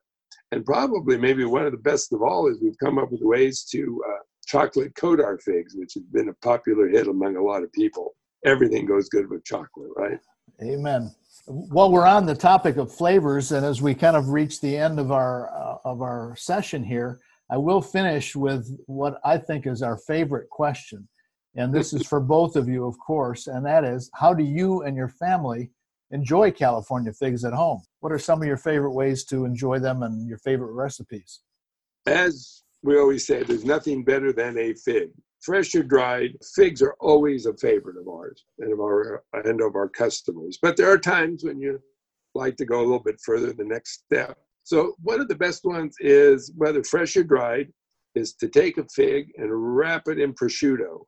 And 0.50 0.64
probably, 0.64 1.18
maybe 1.18 1.44
one 1.44 1.66
of 1.66 1.72
the 1.72 1.78
best 1.78 2.12
of 2.12 2.22
all 2.22 2.48
is 2.48 2.58
we've 2.62 2.78
come 2.82 2.98
up 2.98 3.10
with 3.10 3.20
ways 3.22 3.64
to 3.72 4.02
uh, 4.08 4.18
chocolate 4.46 4.94
coat 4.96 5.20
our 5.20 5.38
figs, 5.38 5.74
which 5.76 5.94
has 5.94 6.04
been 6.04 6.28
a 6.28 6.34
popular 6.34 6.88
hit 6.88 7.06
among 7.06 7.36
a 7.36 7.42
lot 7.42 7.62
of 7.62 7.72
people. 7.72 8.14
Everything 8.44 8.86
goes 8.86 9.08
good 9.08 9.28
with 9.30 9.44
chocolate, 9.44 9.90
right? 9.96 10.18
Amen. 10.62 11.14
While 11.46 11.90
we're 11.90 12.06
on 12.06 12.26
the 12.26 12.34
topic 12.34 12.76
of 12.76 12.94
flavors, 12.94 13.52
and 13.52 13.64
as 13.64 13.82
we 13.82 13.94
kind 13.94 14.16
of 14.16 14.28
reach 14.28 14.60
the 14.60 14.76
end 14.76 14.98
of 14.98 15.10
our 15.10 15.50
uh, 15.54 15.78
of 15.84 16.02
our 16.02 16.34
session 16.36 16.84
here, 16.84 17.20
I 17.50 17.56
will 17.56 17.82
finish 17.82 18.36
with 18.36 18.78
what 18.86 19.20
I 19.24 19.38
think 19.38 19.66
is 19.66 19.82
our 19.82 19.96
favorite 19.96 20.48
question, 20.50 21.08
and 21.54 21.72
this 21.72 21.92
is 21.92 22.06
for 22.06 22.20
both 22.20 22.56
of 22.56 22.68
you, 22.68 22.86
of 22.86 22.98
course, 22.98 23.46
and 23.46 23.64
that 23.66 23.84
is, 23.84 24.10
how 24.14 24.32
do 24.32 24.42
you 24.42 24.82
and 24.82 24.96
your 24.96 25.08
family 25.08 25.70
enjoy 26.10 26.50
California 26.50 27.12
figs 27.12 27.44
at 27.44 27.52
home? 27.52 27.82
What 28.00 28.12
are 28.12 28.18
some 28.18 28.40
of 28.40 28.48
your 28.48 28.56
favorite 28.56 28.92
ways 28.92 29.24
to 29.26 29.44
enjoy 29.44 29.78
them 29.78 30.02
and 30.02 30.28
your 30.28 30.38
favorite 30.38 30.72
recipes? 30.72 31.40
As 32.06 32.62
we 32.82 32.98
always 32.98 33.26
say, 33.26 33.42
there's 33.42 33.64
nothing 33.64 34.04
better 34.04 34.32
than 34.32 34.58
a 34.58 34.74
fig. 34.74 35.10
Fresh 35.40 35.74
or 35.74 35.82
dried, 35.82 36.36
figs 36.54 36.82
are 36.82 36.96
always 37.00 37.46
a 37.46 37.56
favorite 37.56 37.96
of 37.96 38.08
ours 38.08 38.44
and 38.58 38.72
of 38.72 38.80
our 38.80 39.24
and 39.32 39.60
of 39.60 39.74
our 39.74 39.88
customers. 39.88 40.58
But 40.62 40.76
there 40.76 40.90
are 40.90 40.98
times 40.98 41.44
when 41.44 41.60
you 41.60 41.80
like 42.34 42.56
to 42.56 42.64
go 42.64 42.80
a 42.80 42.82
little 42.82 43.02
bit 43.02 43.20
further, 43.24 43.52
the 43.52 43.64
next 43.64 44.04
step. 44.04 44.38
So 44.62 44.94
one 45.02 45.20
of 45.20 45.28
the 45.28 45.34
best 45.34 45.64
ones 45.64 45.96
is 46.00 46.52
whether 46.56 46.84
fresh 46.84 47.16
or 47.16 47.24
dried, 47.24 47.72
is 48.14 48.34
to 48.34 48.48
take 48.48 48.78
a 48.78 48.86
fig 48.94 49.32
and 49.36 49.48
wrap 49.50 50.06
it 50.06 50.20
in 50.20 50.32
prosciutto, 50.34 51.04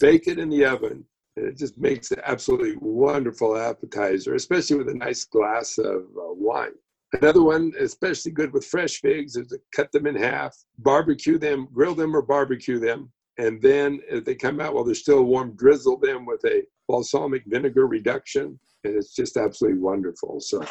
bake 0.00 0.26
it 0.26 0.38
in 0.38 0.48
the 0.48 0.64
oven, 0.64 1.04
and 1.36 1.46
it 1.46 1.56
just 1.56 1.78
makes 1.78 2.10
an 2.10 2.20
absolutely 2.24 2.76
wonderful 2.80 3.56
appetizer, 3.56 4.34
especially 4.34 4.76
with 4.76 4.88
a 4.88 4.94
nice 4.94 5.24
glass 5.24 5.78
of 5.78 6.02
uh, 6.16 6.32
wine. 6.34 6.72
Another 7.14 7.42
one, 7.42 7.72
especially 7.80 8.32
good 8.32 8.52
with 8.52 8.66
fresh 8.66 9.00
figs, 9.00 9.36
is 9.36 9.48
to 9.48 9.58
cut 9.74 9.90
them 9.92 10.06
in 10.06 10.14
half, 10.14 10.54
barbecue 10.78 11.38
them, 11.38 11.68
grill 11.72 11.94
them 11.94 12.14
or 12.14 12.22
barbecue 12.22 12.78
them, 12.78 13.10
and 13.38 13.62
then 13.62 14.00
if 14.10 14.24
they 14.24 14.34
come 14.34 14.60
out 14.60 14.74
while 14.74 14.84
they're 14.84 14.94
still 14.94 15.24
warm, 15.24 15.54
drizzle 15.56 15.98
them 15.98 16.26
with 16.26 16.44
a 16.44 16.64
balsamic 16.88 17.44
vinegar 17.46 17.86
reduction, 17.86 18.58
and 18.84 18.94
it's 18.94 19.14
just 19.14 19.36
absolutely 19.36 19.80
wonderful. 19.80 20.40
So 20.40 20.64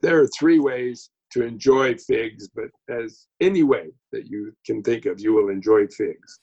there 0.00 0.20
are 0.20 0.28
three 0.38 0.58
ways 0.58 1.10
to 1.32 1.44
enjoy 1.44 1.96
figs, 1.96 2.48
but 2.54 2.70
as 2.88 3.26
any 3.40 3.62
way 3.62 3.90
that 4.12 4.26
you 4.26 4.52
can 4.66 4.82
think 4.82 5.06
of, 5.06 5.20
you 5.20 5.32
will 5.32 5.48
enjoy 5.48 5.86
figs. 5.86 6.40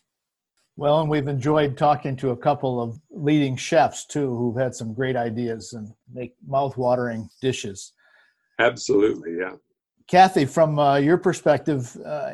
Well, 0.80 1.02
and 1.02 1.10
we've 1.10 1.28
enjoyed 1.28 1.76
talking 1.76 2.16
to 2.18 2.30
a 2.30 2.38
couple 2.38 2.80
of 2.80 3.00
leading 3.10 3.56
chefs 3.56 4.06
too, 4.06 4.36
who've 4.38 4.56
had 4.56 4.76
some 4.76 4.94
great 4.94 5.16
ideas 5.16 5.74
and 5.74 5.92
make 6.14 6.36
mouth-watering 6.48 7.28
dishes. 7.42 7.94
Absolutely, 8.60 9.38
yeah. 9.40 9.54
Kathy, 10.08 10.46
from 10.46 10.78
uh, 10.78 10.98
your 10.98 11.18
perspective, 11.18 11.98
uh, 12.06 12.34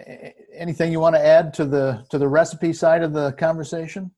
anything 0.54 0.92
you 0.92 1.00
want 1.00 1.16
to 1.16 1.26
add 1.26 1.54
to 1.56 1.66
the 1.66 2.06
to 2.10 2.18
the 2.18 2.28
recipe 2.28 2.74
side 2.74 3.02
of 3.02 3.14
the 3.14 3.32
conversation? 3.32 4.12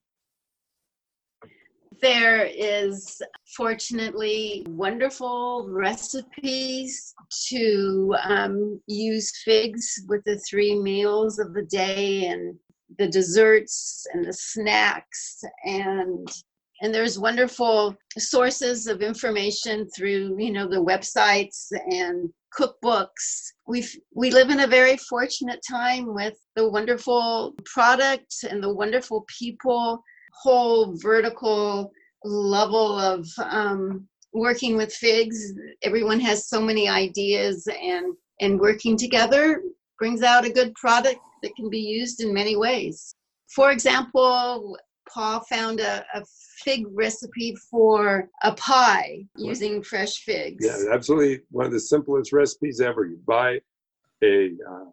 There 2.02 2.46
is 2.46 3.22
fortunately 3.56 4.66
wonderful 4.70 5.68
recipes 5.70 7.14
to 7.50 8.16
um, 8.24 8.82
use 8.88 9.32
figs 9.44 10.04
with 10.10 10.24
the 10.26 10.38
three 10.50 10.76
meals 10.76 11.40
of 11.40 11.54
the 11.54 11.64
day 11.64 12.26
and 12.26 12.58
the 12.98 13.08
desserts 13.08 14.06
and 14.14 14.26
the 14.26 14.34
snacks 14.34 15.42
and 15.64 16.28
and 16.82 16.94
there's 16.94 17.18
wonderful 17.18 17.96
sources 18.18 18.88
of 18.88 19.02
information 19.02 19.88
through 19.96 20.36
you 20.38 20.52
know 20.52 20.68
the 20.68 20.76
websites 20.76 21.68
and 21.92 22.30
cookbooks. 22.58 23.52
We 23.68 23.88
we 24.14 24.32
live 24.32 24.50
in 24.50 24.62
a 24.62 24.68
very 24.68 24.98
fortunate 24.98 25.62
time 25.68 26.14
with 26.14 26.36
the 26.56 26.70
wonderful 26.70 27.56
product 27.66 28.34
and 28.50 28.62
the 28.62 28.74
wonderful 28.74 29.26
people 29.40 30.04
whole 30.42 30.96
vertical 30.98 31.92
level 32.24 33.00
of 33.00 33.28
um, 33.40 34.08
working 34.34 34.76
with 34.76 34.94
figs. 34.94 35.54
Everyone 35.82 36.20
has 36.20 36.48
so 36.50 36.62
many 36.62 36.90
ideas 36.90 37.68
and 37.82 38.16
and 38.42 38.60
working 38.60 38.98
together 38.98 39.62
brings 40.00 40.22
out 40.22 40.46
a 40.46 40.50
good 40.50 40.74
product 40.76 41.20
that 41.42 41.56
can 41.56 41.70
be 41.70 41.80
used 41.80 42.22
in 42.22 42.34
many 42.34 42.56
ways 42.56 43.16
for 43.48 43.72
example 43.72 44.78
paul 45.12 45.42
found 45.50 45.80
a, 45.80 46.06
a 46.14 46.24
fig 46.64 46.86
recipe 46.92 47.56
for 47.70 48.30
a 48.44 48.54
pie 48.54 49.26
using 49.38 49.84
fresh 49.84 50.18
figs. 50.18 50.66
Yeah, 50.66 50.94
absolutely. 50.94 51.42
One 51.52 51.66
of 51.66 51.72
the 51.72 51.80
simplest 51.80 52.34
recipes 52.34 52.82
ever. 52.82 53.06
You 53.06 53.20
buy 53.28 53.60
a, 54.24 54.52
uh, 54.70 54.86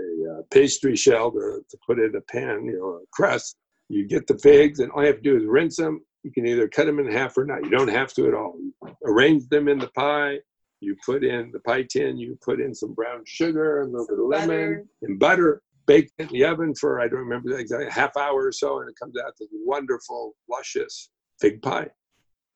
a 0.00 0.32
uh, 0.32 0.42
pastry 0.50 0.96
shell 0.96 1.30
to, 1.32 1.60
to 1.68 1.78
put 1.86 1.98
in 1.98 2.14
a 2.16 2.20
pan, 2.20 2.64
you 2.64 2.78
know, 2.78 3.00
a 3.02 3.06
crust. 3.12 3.56
You 3.88 4.06
get 4.06 4.26
the 4.26 4.38
figs, 4.38 4.78
and 4.78 4.90
all 4.92 5.02
you 5.02 5.08
have 5.08 5.16
to 5.16 5.22
do 5.22 5.36
is 5.36 5.44
rinse 5.44 5.76
them. 5.76 6.00
You 6.22 6.30
can 6.32 6.46
either 6.46 6.68
cut 6.68 6.86
them 6.86 7.00
in 7.00 7.10
half 7.10 7.36
or 7.36 7.44
not. 7.44 7.64
You 7.64 7.70
don't 7.70 7.88
have 7.88 8.12
to 8.14 8.28
at 8.28 8.34
all. 8.34 8.54
You 8.58 8.74
arrange 9.04 9.48
them 9.48 9.68
in 9.68 9.78
the 9.78 9.88
pie. 9.88 10.38
You 10.80 10.96
put 11.04 11.24
in 11.24 11.50
the 11.52 11.60
pie 11.60 11.84
tin. 11.88 12.16
You 12.16 12.38
put 12.42 12.60
in 12.60 12.74
some 12.74 12.94
brown 12.94 13.22
sugar, 13.26 13.82
a 13.82 13.86
little 13.86 14.06
bit 14.06 14.18
of 14.18 14.26
lemon, 14.26 14.48
butter. 14.48 14.86
and 15.02 15.18
butter 15.18 15.62
baked 15.86 16.12
in 16.18 16.28
the 16.28 16.44
oven 16.44 16.74
for 16.74 17.00
I 17.00 17.08
don't 17.08 17.20
remember 17.20 17.56
exactly 17.58 17.86
a 17.86 17.92
half 17.92 18.16
hour 18.16 18.46
or 18.46 18.52
so, 18.52 18.80
and 18.80 18.88
it 18.88 18.96
comes 19.00 19.14
out 19.18 19.32
this 19.38 19.48
wonderful, 19.52 20.34
luscious 20.48 21.10
fig 21.40 21.60
pie. 21.62 21.88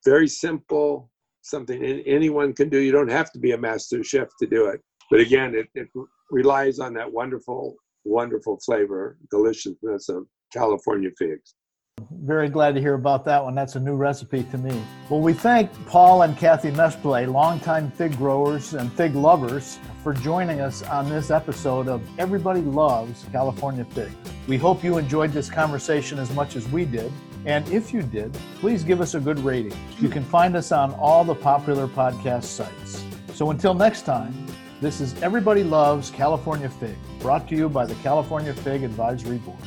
Very 0.05 0.29
simple, 0.29 1.11
something 1.43 1.83
anyone 1.85 2.53
can 2.53 2.69
do. 2.69 2.79
You 2.79 2.93
don't 2.93 3.11
have 3.11 3.33
to 3.33 3.39
be 3.39 3.53
a 3.53 3.59
master 3.59 4.03
chef 4.03 4.29
to 4.41 4.47
do 4.47 4.67
it. 4.67 4.81
But 5.11 5.21
again, 5.21 5.55
it, 5.55 5.69
it 5.75 5.89
relies 6.31 6.79
on 6.79 6.95
that 6.95 7.13
wonderful, 7.13 7.77
wonderful 8.05 8.59
flavor, 8.65 9.19
deliciousness 9.31 10.09
of 10.09 10.27
California 10.53 11.11
figs. 11.19 11.55
Very 12.25 12.49
glad 12.49 12.75
to 12.75 12.81
hear 12.81 12.95
about 12.95 13.27
that 13.27 13.45
one. 13.45 13.55
That's 13.55 13.77
a 13.77 13.81
new 13.81 13.97
recipe 13.97 14.45
to 14.45 14.57
me. 14.57 14.83
Well, 15.11 15.21
we 15.21 15.35
thank 15.35 15.71
Paul 15.85 16.23
and 16.23 16.35
Kathy 16.35 16.71
Mesple, 16.71 17.31
longtime 17.31 17.91
fig 17.91 18.17
growers 18.17 18.73
and 18.73 18.91
fig 18.95 19.15
lovers, 19.15 19.79
for 20.03 20.15
joining 20.15 20.63
us 20.63 20.83
on 20.85 21.11
this 21.11 21.31
episode 21.31 21.87
of 21.87 22.01
Everybody 22.19 22.63
Loves 22.63 23.27
California 23.31 23.85
Fig. 23.85 24.11
We 24.49 24.57
hope 24.57 24.83
you 24.83 24.97
enjoyed 24.97 25.33
this 25.33 25.51
conversation 25.51 26.19
as 26.19 26.33
much 26.33 26.57
as 26.57 26.67
we 26.69 26.87
did. 26.87 27.13
And 27.45 27.69
if 27.69 27.93
you 27.93 28.01
did, 28.01 28.33
please 28.59 28.85
give 28.85 29.03
us 29.03 29.15
a 29.15 29.21
good 29.21 29.39
rating. 29.41 29.77
You 30.01 30.09
can 30.09 30.25
find 30.25 30.57
us 30.57 30.73
on 30.73 30.95
all 30.95 31.25
the 31.25 31.35
popular 31.35 31.87
podcast 31.87 32.45
sites. 32.45 33.05
So 33.35 33.51
until 33.51 33.75
next 33.75 34.07
time, 34.07 34.35
this 34.81 35.03
is 35.03 35.15
Everybody 35.23 35.63
Loves 35.63 36.09
California 36.09 36.71
Fig, 36.71 36.97
brought 37.21 37.47
to 37.51 37.55
you 37.55 37.69
by 37.69 37.85
the 37.85 37.97
California 37.97 38.55
Fig 38.55 38.83
Advisory 38.83 39.37
Board. 39.37 39.59